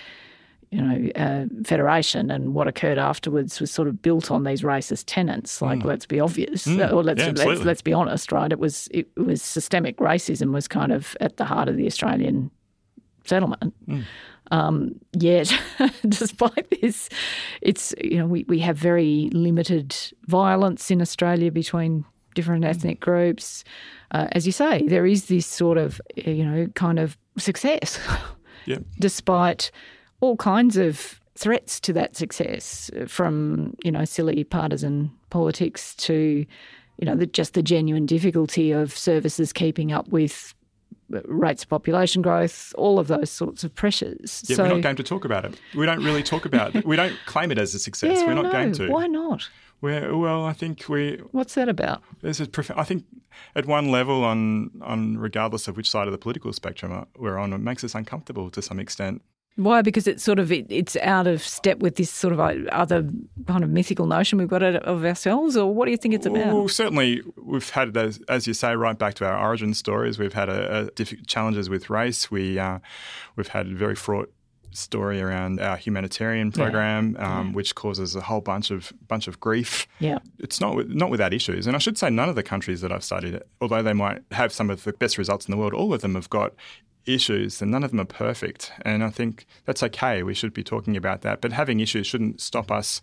you 0.70 0.82
know, 0.82 1.10
uh, 1.14 1.44
federation 1.64 2.32
and 2.32 2.52
what 2.52 2.66
occurred 2.66 2.98
afterwards 2.98 3.60
was 3.60 3.70
sort 3.70 3.87
of 3.87 4.02
built 4.02 4.32
on 4.32 4.42
these 4.42 4.62
racist 4.62 5.04
tenets. 5.06 5.62
Like, 5.62 5.80
mm. 5.80 5.84
let's 5.84 6.04
be 6.04 6.18
obvious, 6.18 6.66
mm. 6.66 6.92
or 6.92 7.04
let's, 7.04 7.22
yeah, 7.22 7.32
let's, 7.37 7.60
let's 7.60 7.82
be 7.82 7.92
honest, 7.92 8.32
right? 8.32 8.50
It 8.50 8.58
was 8.58 8.88
it 8.90 9.06
was 9.16 9.40
systemic 9.40 9.98
racism 9.98 10.52
was 10.52 10.66
kind 10.66 10.90
of 10.90 11.16
at 11.20 11.37
the 11.37 11.44
heart 11.44 11.68
of 11.68 11.76
the 11.76 11.87
Australian 11.87 12.50
settlement. 13.24 13.72
Mm. 13.88 14.04
Um, 14.54 15.00
yet, 15.12 15.52
despite 16.08 16.70
this, 16.80 17.08
it's 17.60 17.92
you 18.00 18.18
know 18.18 18.26
we, 18.26 18.44
we 18.48 18.60
have 18.60 18.76
very 18.76 19.28
limited 19.32 19.96
violence 20.26 20.92
in 20.92 21.00
Australia 21.00 21.50
between 21.50 22.04
different 22.34 22.64
ethnic 22.64 23.00
groups. 23.00 23.64
Uh, 24.12 24.28
as 24.32 24.46
you 24.46 24.52
say, 24.52 24.86
there 24.86 25.06
is 25.06 25.26
this 25.26 25.46
sort 25.46 25.76
of, 25.76 26.00
you 26.16 26.44
know, 26.44 26.68
kind 26.74 27.00
of 27.00 27.18
success, 27.36 27.98
yeah. 28.66 28.78
despite 29.00 29.72
all 30.20 30.36
kinds 30.36 30.76
of 30.76 31.20
threats 31.36 31.80
to 31.80 31.92
that 31.92 32.14
success, 32.14 32.92
from 33.08 33.74
you 33.82 33.90
know 33.90 34.04
silly 34.04 34.44
partisan 34.44 35.10
politics 35.30 35.96
to, 35.96 36.46
you 36.98 37.04
know, 37.04 37.16
the, 37.16 37.26
just 37.26 37.54
the 37.54 37.62
genuine 37.62 38.06
difficulty 38.06 38.70
of 38.70 38.96
services 38.96 39.52
keeping 39.52 39.90
up 39.90 40.06
with 40.10 40.54
rates 41.08 41.62
of 41.62 41.68
population 41.68 42.22
growth, 42.22 42.74
all 42.76 42.98
of 42.98 43.08
those 43.08 43.30
sorts 43.30 43.64
of 43.64 43.74
pressures. 43.74 44.42
Yeah, 44.46 44.56
so, 44.56 44.62
we're 44.62 44.68
not 44.70 44.82
going 44.82 44.96
to 44.96 45.02
talk 45.02 45.24
about 45.24 45.44
it. 45.44 45.60
We 45.74 45.86
don't 45.86 46.02
really 46.04 46.22
talk 46.22 46.44
about 46.44 46.74
it. 46.74 46.84
We 46.84 46.96
don't 46.96 47.16
claim 47.26 47.50
it 47.52 47.58
as 47.58 47.74
a 47.74 47.78
success. 47.78 48.18
Yeah, 48.18 48.26
we're 48.26 48.34
not 48.34 48.44
no, 48.44 48.52
going 48.52 48.72
to. 48.72 48.88
Why 48.88 49.06
not? 49.06 49.48
We're, 49.80 50.16
well, 50.16 50.44
I 50.44 50.52
think 50.52 50.88
we. 50.88 51.20
What's 51.32 51.54
that 51.54 51.68
about? 51.68 52.02
There's 52.22 52.40
a. 52.40 52.48
I 52.76 52.84
think 52.84 53.04
at 53.54 53.66
one 53.66 53.90
level, 53.90 54.24
on 54.24 54.70
on 54.80 55.18
regardless 55.18 55.68
of 55.68 55.76
which 55.76 55.90
side 55.90 56.08
of 56.08 56.12
the 56.12 56.18
political 56.18 56.52
spectrum 56.52 56.92
uh, 56.92 57.04
we're 57.16 57.38
on, 57.38 57.52
it 57.52 57.58
makes 57.58 57.84
us 57.84 57.94
uncomfortable 57.94 58.50
to 58.50 58.62
some 58.62 58.80
extent. 58.80 59.22
Why? 59.56 59.82
Because 59.82 60.08
it's 60.08 60.24
sort 60.24 60.40
of 60.40 60.50
it, 60.50 60.66
it's 60.68 60.96
out 60.96 61.28
of 61.28 61.40
step 61.40 61.78
with 61.78 61.94
this 61.94 62.10
sort 62.10 62.32
of 62.32 62.40
uh, 62.40 62.54
other 62.72 63.08
kind 63.46 63.62
of 63.62 63.70
mythical 63.70 64.06
notion 64.06 64.38
we've 64.38 64.48
got 64.48 64.62
of 64.62 65.04
ourselves, 65.04 65.56
or 65.56 65.72
what 65.72 65.84
do 65.84 65.92
you 65.92 65.96
think 65.96 66.14
it's 66.14 66.26
about? 66.26 66.52
Well, 66.52 66.68
certainly 66.68 67.22
we've 67.36 67.70
had, 67.70 67.96
as, 67.96 68.20
as 68.28 68.48
you 68.48 68.54
say, 68.54 68.74
right 68.74 68.98
back 68.98 69.14
to 69.14 69.26
our 69.26 69.38
origin 69.38 69.72
stories. 69.72 70.18
We've 70.18 70.32
had 70.32 70.48
a, 70.48 70.90
a 70.98 71.04
challenges 71.26 71.70
with 71.70 71.88
race. 71.88 72.32
We 72.32 72.58
uh, 72.58 72.80
we've 73.36 73.48
had 73.48 73.68
a 73.68 73.74
very 73.74 73.94
fraught 73.94 74.32
story 74.72 75.22
around 75.22 75.60
our 75.60 75.76
humanitarian 75.76 76.50
program, 76.50 77.14
yeah. 77.16 77.38
Um, 77.38 77.46
yeah. 77.46 77.52
which 77.52 77.76
causes 77.76 78.16
a 78.16 78.20
whole 78.20 78.40
bunch 78.40 78.72
of 78.72 78.92
bunch 79.06 79.28
of 79.28 79.38
grief. 79.38 79.86
Yeah, 80.00 80.18
it's 80.40 80.60
not 80.60 80.88
not 80.88 81.10
without 81.10 81.32
issues, 81.32 81.68
and 81.68 81.76
I 81.76 81.78
should 81.78 81.96
say 81.96 82.10
none 82.10 82.28
of 82.28 82.34
the 82.34 82.42
countries 82.42 82.80
that 82.80 82.90
I've 82.90 83.04
studied, 83.04 83.40
although 83.60 83.82
they 83.82 83.92
might 83.92 84.22
have 84.32 84.52
some 84.52 84.68
of 84.68 84.82
the 84.82 84.92
best 84.94 85.16
results 85.16 85.46
in 85.46 85.52
the 85.52 85.56
world, 85.56 85.74
all 85.74 85.94
of 85.94 86.00
them 86.00 86.16
have 86.16 86.28
got 86.28 86.54
issues, 87.06 87.60
and 87.60 87.70
none 87.70 87.84
of 87.84 87.90
them 87.90 88.00
are 88.00 88.04
perfect. 88.04 88.72
And 88.82 89.04
I 89.04 89.10
think 89.10 89.46
that's 89.64 89.82
okay. 89.82 90.22
We 90.22 90.34
should 90.34 90.54
be 90.54 90.64
talking 90.64 90.96
about 90.96 91.22
that. 91.22 91.40
But 91.40 91.52
having 91.52 91.80
issues 91.80 92.06
shouldn't 92.06 92.40
stop 92.40 92.70
us 92.70 93.00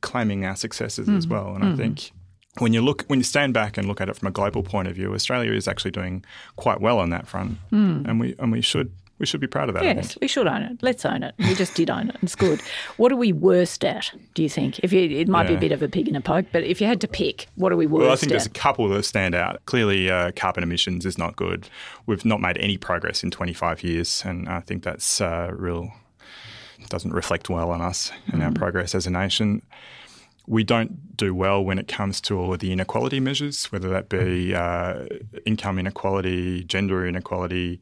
claiming 0.00 0.44
our 0.44 0.56
successes 0.56 1.08
mm-hmm. 1.08 1.18
as 1.18 1.26
well. 1.26 1.54
And 1.54 1.64
mm-hmm. 1.64 1.74
I 1.74 1.76
think 1.76 2.12
when 2.58 2.72
you 2.72 2.80
look 2.80 3.04
when 3.06 3.18
you 3.18 3.24
stand 3.24 3.54
back 3.54 3.76
and 3.76 3.86
look 3.86 4.00
at 4.00 4.08
it 4.08 4.16
from 4.16 4.28
a 4.28 4.32
global 4.32 4.62
point 4.62 4.88
of 4.88 4.94
view, 4.94 5.14
Australia 5.14 5.52
is 5.52 5.68
actually 5.68 5.90
doing 5.90 6.24
quite 6.56 6.80
well 6.80 6.98
on 6.98 7.10
that 7.10 7.26
front, 7.26 7.58
mm. 7.70 8.06
and 8.08 8.20
we 8.20 8.34
and 8.38 8.52
we 8.52 8.60
should 8.60 8.92
we 9.18 9.26
should 9.26 9.40
be 9.40 9.46
proud 9.46 9.68
of 9.68 9.74
that. 9.74 9.84
Yes, 9.84 10.16
we 10.20 10.28
should 10.28 10.46
own 10.46 10.62
it. 10.62 10.78
Let's 10.80 11.04
own 11.04 11.22
it. 11.22 11.34
We 11.38 11.54
just 11.54 11.74
did 11.74 11.90
own 11.90 12.10
it. 12.10 12.16
It's 12.22 12.36
good. 12.36 12.60
What 12.96 13.10
are 13.12 13.16
we 13.16 13.32
worst 13.32 13.84
at? 13.84 14.12
Do 14.34 14.42
you 14.42 14.48
think? 14.48 14.78
If 14.80 14.92
you, 14.92 15.00
it 15.00 15.28
might 15.28 15.42
yeah. 15.42 15.50
be 15.50 15.54
a 15.56 15.60
bit 15.60 15.72
of 15.72 15.82
a 15.82 15.88
pig 15.88 16.08
in 16.08 16.16
a 16.16 16.20
poke, 16.20 16.46
but 16.52 16.62
if 16.62 16.80
you 16.80 16.86
had 16.86 17.00
to 17.00 17.08
pick, 17.08 17.46
what 17.56 17.72
are 17.72 17.76
we 17.76 17.86
worst? 17.86 18.02
Well, 18.02 18.12
I 18.12 18.16
think 18.16 18.30
at? 18.30 18.34
there's 18.34 18.46
a 18.46 18.50
couple 18.50 18.88
that 18.88 19.02
stand 19.04 19.34
out. 19.34 19.64
Clearly, 19.66 20.10
uh, 20.10 20.32
carbon 20.36 20.62
emissions 20.62 21.04
is 21.04 21.18
not 21.18 21.36
good. 21.36 21.68
We've 22.06 22.24
not 22.24 22.40
made 22.40 22.58
any 22.58 22.76
progress 22.76 23.22
in 23.22 23.30
25 23.30 23.82
years, 23.82 24.22
and 24.24 24.48
I 24.48 24.60
think 24.60 24.82
that's 24.82 25.20
uh, 25.20 25.52
real. 25.54 25.90
Doesn't 26.88 27.12
reflect 27.12 27.50
well 27.50 27.70
on 27.70 27.82
us 27.82 28.12
and 28.28 28.40
mm. 28.40 28.46
our 28.46 28.52
progress 28.52 28.94
as 28.94 29.06
a 29.06 29.10
nation 29.10 29.62
we 30.48 30.64
don't 30.64 31.14
do 31.14 31.34
well 31.34 31.62
when 31.62 31.78
it 31.78 31.86
comes 31.86 32.22
to 32.22 32.38
all 32.38 32.54
of 32.54 32.60
the 32.60 32.72
inequality 32.72 33.20
measures, 33.20 33.66
whether 33.66 33.88
that 33.90 34.08
be 34.08 34.54
uh, 34.54 35.04
income 35.44 35.78
inequality, 35.78 36.64
gender 36.64 37.06
inequality, 37.06 37.80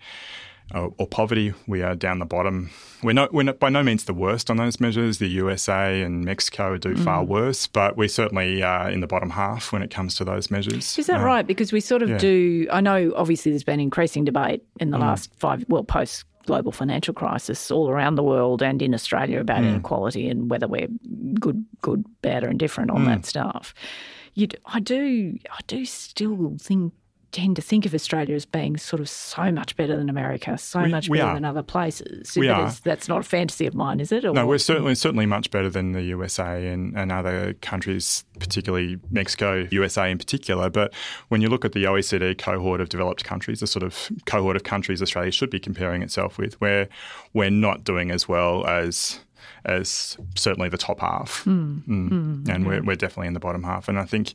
uh, 0.75 0.89
or 0.99 1.07
poverty. 1.07 1.55
We 1.67 1.83
are 1.83 1.95
down 1.95 2.19
the 2.19 2.27
bottom. 2.27 2.71
We're 3.03 3.13
not, 3.13 3.33
we're 3.33 3.45
not 3.45 3.59
by 3.59 3.69
no 3.69 3.83
means 3.83 4.05
the 4.05 4.15
worst 4.15 4.51
on 4.51 4.57
those 4.57 4.81
measures. 4.81 5.19
The 5.19 5.29
USA 5.29 6.03
and 6.03 6.25
Mexico 6.25 6.77
do 6.77 6.95
mm. 6.95 7.05
far 7.05 7.25
worse, 7.25 7.67
but 7.67 7.97
we're 7.97 8.09
certainly 8.09 8.63
are 8.63 8.91
in 8.91 9.01
the 9.01 9.07
bottom 9.07 9.31
half 9.31 9.73
when 9.73 9.83
it 9.83 9.91
comes 9.91 10.15
to 10.17 10.25
those 10.25 10.51
measures. 10.51 10.99
Is 10.99 11.07
that 11.07 11.21
uh, 11.21 11.25
right? 11.25 11.47
Because 11.47 11.73
we 11.73 11.81
sort 11.81 12.03
of 12.03 12.11
yeah. 12.11 12.19
do. 12.19 12.67
I 12.73 12.81
know, 12.81 13.13
obviously, 13.17 13.53
there's 13.53 13.65
been 13.65 13.81
increasing 13.81 14.25
debate 14.25 14.65
in 14.81 14.91
the 14.91 14.99
mm. 14.99 15.03
last 15.03 15.31
five, 15.37 15.65
well, 15.69 15.85
post 15.85 16.25
global 16.47 16.73
financial 16.73 17.13
crisis 17.13 17.71
all 17.71 17.91
around 17.91 18.15
the 18.15 18.23
world 18.23 18.63
and 18.63 18.81
in 18.81 18.95
Australia 18.95 19.41
about 19.41 19.63
mm. 19.63 19.69
inequality 19.69 20.29
and 20.29 20.49
whether 20.49 20.67
we're 20.67 20.89
good, 21.39 21.65
good, 21.83 22.05
bad, 22.23 22.45
or 22.45 22.49
indifferent 22.49 22.91
on 22.91 23.03
mm. 23.03 23.07
that 23.07 23.27
stuff. 23.27 23.75
You, 24.35 24.49
I 24.65 24.81
do, 24.81 25.37
I 25.51 25.61
do 25.67 25.85
still 25.85 26.57
think 26.61 26.93
tend 27.33 27.57
to 27.57 27.63
think 27.63 27.85
of 27.85 27.95
Australia 27.95 28.35
as 28.35 28.45
being 28.45 28.77
sort 28.77 29.01
of 29.01 29.09
so 29.09 29.51
much 29.53 29.77
better 29.77 29.97
than 29.97 30.09
America, 30.09 30.57
so 30.57 30.83
we, 30.83 30.89
much 30.89 31.11
better 31.11 31.35
than 31.35 31.45
other 31.45 31.63
places. 31.63 32.37
We 32.37 32.49
are. 32.49 32.73
That's 32.83 33.09
not 33.09 33.21
a 33.21 33.25
fantasy 33.25 33.67
of 33.67 33.75
mine, 33.75 34.01
is 34.01 34.13
it? 34.13 34.25
Or 34.25 34.33
no, 34.33 34.47
we're 34.47 34.59
certainly 34.59 34.95
certainly 34.95 35.27
much 35.27 35.51
better 35.51 35.69
than 35.69 35.93
the 35.93 36.03
USA 36.03 36.67
and, 36.69 36.97
and 36.97 37.13
other 37.13 37.55
countries, 37.55 38.25
particularly 38.39 38.99
Mexico, 39.11 39.67
USA 39.71 40.11
in 40.11 40.19
particular. 40.19 40.71
But 40.71 40.95
when 41.29 41.41
you 41.41 41.49
look 41.49 41.65
at 41.65 41.73
the 41.73 41.85
OECD 41.85 42.39
cohort 42.39 42.81
of 42.81 42.89
developed 42.89 43.25
countries, 43.25 43.61
the 43.61 43.67
sort 43.67 43.83
of 43.83 44.11
cohort 44.25 44.57
of 44.57 44.65
countries 44.65 45.03
Australia 45.03 45.33
should 45.33 45.51
be 45.51 45.61
comparing 45.61 46.03
itself 46.03 46.39
with, 46.39 46.61
where 46.61 46.89
we're 47.35 47.51
not 47.51 47.85
doing 47.85 48.11
as 48.11 48.29
well 48.29 48.67
as 48.67 49.21
as 49.65 50.17
certainly 50.37 50.69
the 50.69 50.79
top 50.79 51.01
half, 51.01 51.45
mm. 51.45 51.83
Mm. 51.87 52.09
Mm. 52.09 52.49
and 52.49 52.67
we're, 52.67 52.83
we're 52.83 52.97
definitely 52.97 53.27
in 53.27 53.35
the 53.35 53.41
bottom 53.41 53.65
half. 53.65 53.89
And 53.89 53.99
I 53.99 54.05
think 54.05 54.35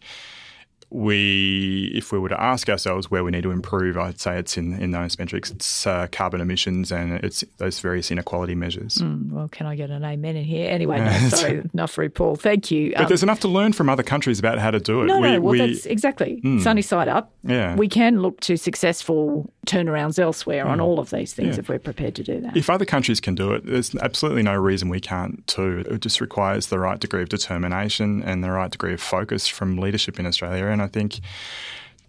we, 0.92 1.90
if 1.96 2.12
we 2.12 2.20
were 2.20 2.30
to 2.30 2.42
ask 2.42 2.68
ourselves 2.68 3.10
where 3.10 3.24
we 3.24 3.32
need 3.32 3.44
to 3.44 3.52
improve, 3.52 3.98
I'd 3.98 4.20
say 4.20 4.38
it's 4.38 4.58
in, 4.58 4.74
in 4.74 4.92
those 4.92 5.18
metrics. 5.18 5.50
It's 5.50 5.88
uh, 5.88 6.08
carbon 6.12 6.42
emissions 6.42 6.92
and 6.92 7.14
it's 7.24 7.46
those 7.58 7.80
various 7.80 8.12
inequality 8.12 8.56
measures. 8.56 8.96
Mm, 8.96 9.32
well, 9.32 9.48
can 9.48 9.68
I 9.68 9.76
get 9.76 9.90
an 9.90 10.04
amen 10.04 10.36
in 10.36 10.44
here? 10.44 10.70
Anyway, 10.70 11.00
no, 11.00 11.30
sorry, 11.30 11.64
enough 11.74 11.92
for 11.92 12.08
Paul. 12.10 12.36
Thank 12.36 12.72
you. 12.72 12.92
But 12.92 13.04
um, 13.04 13.08
there's 13.08 13.24
enough 13.24 13.40
to 13.40 13.48
learn 13.48 13.72
from 13.72 13.88
other 13.88 14.04
countries 14.04 14.38
about 14.38 14.60
how 14.60 14.70
to 14.70 14.82
do 14.82 15.02
it. 15.02 15.06
No, 15.06 15.22
we, 15.22 15.32
no, 15.32 15.40
well, 15.40 15.52
we, 15.54 15.60
that's 15.60 15.86
exactly 15.86 16.42
mm, 16.44 16.62
sunny 16.62 16.82
side 16.82 17.08
up. 17.08 17.32
Yeah, 17.44 17.76
we 17.76 17.88
can 17.88 18.22
look 18.22 18.42
to 18.42 18.58
successful 18.58 19.50
turnarounds 19.68 20.20
elsewhere 20.20 20.66
mm, 20.66 20.70
on 20.70 20.82
all 20.82 21.00
of 21.00 21.10
these 21.10 21.34
things 21.34 21.56
yeah. 21.56 21.62
if 21.62 21.70
we're 21.70 21.80
prepared 21.80 22.16
to 22.16 22.24
do 22.24 22.42
that. 22.42 22.58
If 22.58 22.70
other 22.70 22.86
countries 22.86 23.22
can 23.22 23.36
do 23.36 23.54
it, 23.54 23.66
there's 23.66 23.96
absolutely 23.96 24.44
no 24.44 24.56
reason 24.56 24.90
we 24.90 25.00
can't 25.00 25.46
too. 25.48 25.86
It 25.88 26.02
just 26.02 26.20
requires 26.20 26.68
the 26.68 26.80
right 26.80 27.00
degree 27.00 27.22
of 27.22 27.30
determination 27.30 28.24
and 28.24 28.44
the 28.44 28.52
right 28.52 28.72
degree 28.72 28.94
of 28.94 29.02
focus 29.02 29.48
from 29.48 29.78
leadership 29.78 30.20
in 30.20 30.26
Australia. 30.26 30.66
And 30.66 30.81
I 30.82 30.88
think 30.88 31.20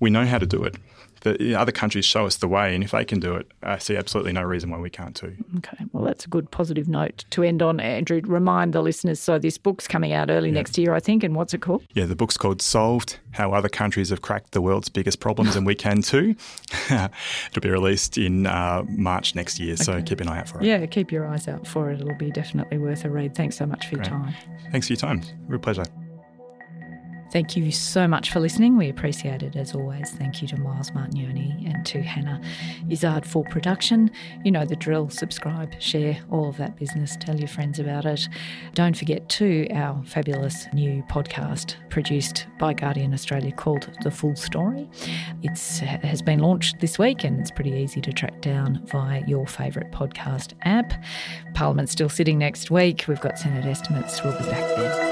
we 0.01 0.11
know 0.11 0.27
how 0.27 0.39
to 0.39 0.47
do 0.47 0.65
it 0.65 0.77
the 1.23 1.55
other 1.55 1.73
countries 1.73 2.05
show 2.05 2.27
us 2.27 2.37
the 2.37 2.49
way, 2.49 2.75
and 2.75 2.83
if 2.83 2.91
they 2.91 3.05
can 3.05 3.21
do 3.21 3.37
it, 3.37 3.51
I 3.63 3.79
see 3.79 3.97
absolutely 3.97 4.33
no 4.33 4.43
reason 4.43 4.71
why 4.71 4.79
we 4.79 4.91
can't 4.91 5.15
too. 5.15 5.37
Okay, 5.59 5.85
well, 5.93 6.05
that's 6.05 6.25
a 6.25 6.29
good 6.29 6.51
positive 6.51 6.89
note 6.89 7.25
to 7.31 7.43
end 7.43 7.63
on. 7.63 7.81
Andrew, 7.81 8.21
remind 8.25 8.73
the 8.73 8.83
listeners 8.83 9.21
so 9.21 9.39
this 9.39 9.57
book's 9.57 9.87
coming 9.87 10.13
out 10.13 10.31
early 10.31 10.49
yeah. 10.49 10.55
next 10.55 10.77
year, 10.77 10.95
I 10.95 11.01
think, 11.01 11.23
and 11.23 11.37
what's 11.37 11.55
it 11.55 11.63
called? 11.63 11.85
Yeah, 11.95 12.07
the 12.07 12.17
book's 12.17 12.37
called 12.37 12.61
Solved 12.61 13.21
How 13.33 13.53
Other 13.53 13.69
Countries 13.69 14.11
Have 14.11 14.23
Cracked 14.23 14.53
the 14.53 14.61
World's 14.61 14.89
Biggest 14.89 15.21
Problems, 15.21 15.55
and 15.55 15.65
We 15.65 15.75
Can 15.75 16.03
Too. 16.03 16.35
It'll 16.91 17.61
be 17.61 17.71
released 17.71 18.19
in 18.19 18.47
uh, 18.47 18.83
March 18.89 19.35
next 19.35 19.61
year, 19.61 19.75
okay. 19.75 19.83
so 19.83 20.03
keep 20.03 20.21
an 20.21 20.29
eye 20.29 20.41
out 20.41 20.49
for 20.49 20.61
it. 20.61 20.65
Yeah, 20.65 20.85
keep 20.87 21.13
your 21.13 21.27
eyes 21.27 21.47
out 21.47 21.67
for 21.67 21.91
it. 21.91 22.01
It'll 22.01 22.17
be 22.17 22.31
definitely 22.31 22.79
worth 22.79 23.05
a 23.05 23.11
read. 23.11 23.37
Thanks 23.37 23.57
so 23.57 23.67
much 23.67 23.87
for 23.87 23.97
Great. 23.97 24.09
your 24.09 24.19
time. 24.19 24.35
Thanks 24.73 24.89
for 24.89 24.95
your 24.95 25.01
time. 25.01 25.23
Real 25.47 25.61
pleasure. 25.61 25.85
Thank 27.33 27.57
you 27.57 27.73
so 27.73 28.07
much 28.07 28.31
for 28.31 28.40
listening. 28.40 28.77
We 28.77 28.90
appreciate 28.90 29.42
it 29.42 29.57
as 29.57 29.75
always. 29.75 30.11
Thank 30.11 30.42
you 30.42 30.49
to 30.49 30.61
Miles 30.61 30.90
Martignoni 30.90 31.66
and 31.75 31.85
to 31.87 32.03
Hannah 32.03 32.42
Izzard 32.90 33.25
for 33.25 33.42
production. 33.45 34.11
You 34.45 34.51
know 34.51 34.66
the 34.66 34.77
drill. 34.77 35.09
Subscribe, 35.09 35.81
share, 35.81 36.23
all 36.31 36.51
of 36.51 36.59
that 36.59 36.77
business. 36.77 37.16
Tell 37.16 37.35
your 37.35 37.49
friends 37.49 37.79
about 37.79 38.05
it. 38.05 38.29
Don't 38.75 38.95
forget 38.95 39.31
to 39.31 39.66
our 39.73 40.05
fabulous 40.05 40.66
new 40.75 41.03
podcast 41.05 41.77
produced 41.88 42.47
by 42.59 42.75
Guardian 42.75 43.14
Australia 43.14 43.53
called 43.53 43.88
The 44.03 44.11
Full 44.11 44.37
Story. 44.37 44.90
It 45.42 45.53
uh, 45.83 46.07
has 46.07 46.21
been 46.21 46.40
launched 46.40 46.81
this 46.81 46.99
week 46.99 47.25
and 47.25 47.40
it's 47.40 47.51
pretty 47.51 47.73
easy 47.73 48.03
to 48.03 48.12
track 48.12 48.42
down 48.42 48.83
via 48.85 49.23
your 49.27 49.47
favourite 49.47 49.90
podcast 49.90 50.53
app. 50.62 50.92
Parliament's 51.55 51.92
still 51.92 52.11
sitting 52.11 52.37
next 52.37 52.71
week. 52.71 53.07
We've 53.09 53.23
got 53.23 53.38
Senate 53.38 53.64
estimates. 53.64 54.23
We'll 54.23 54.38
be 54.38 54.45
back 54.45 54.77
then. 54.77 55.12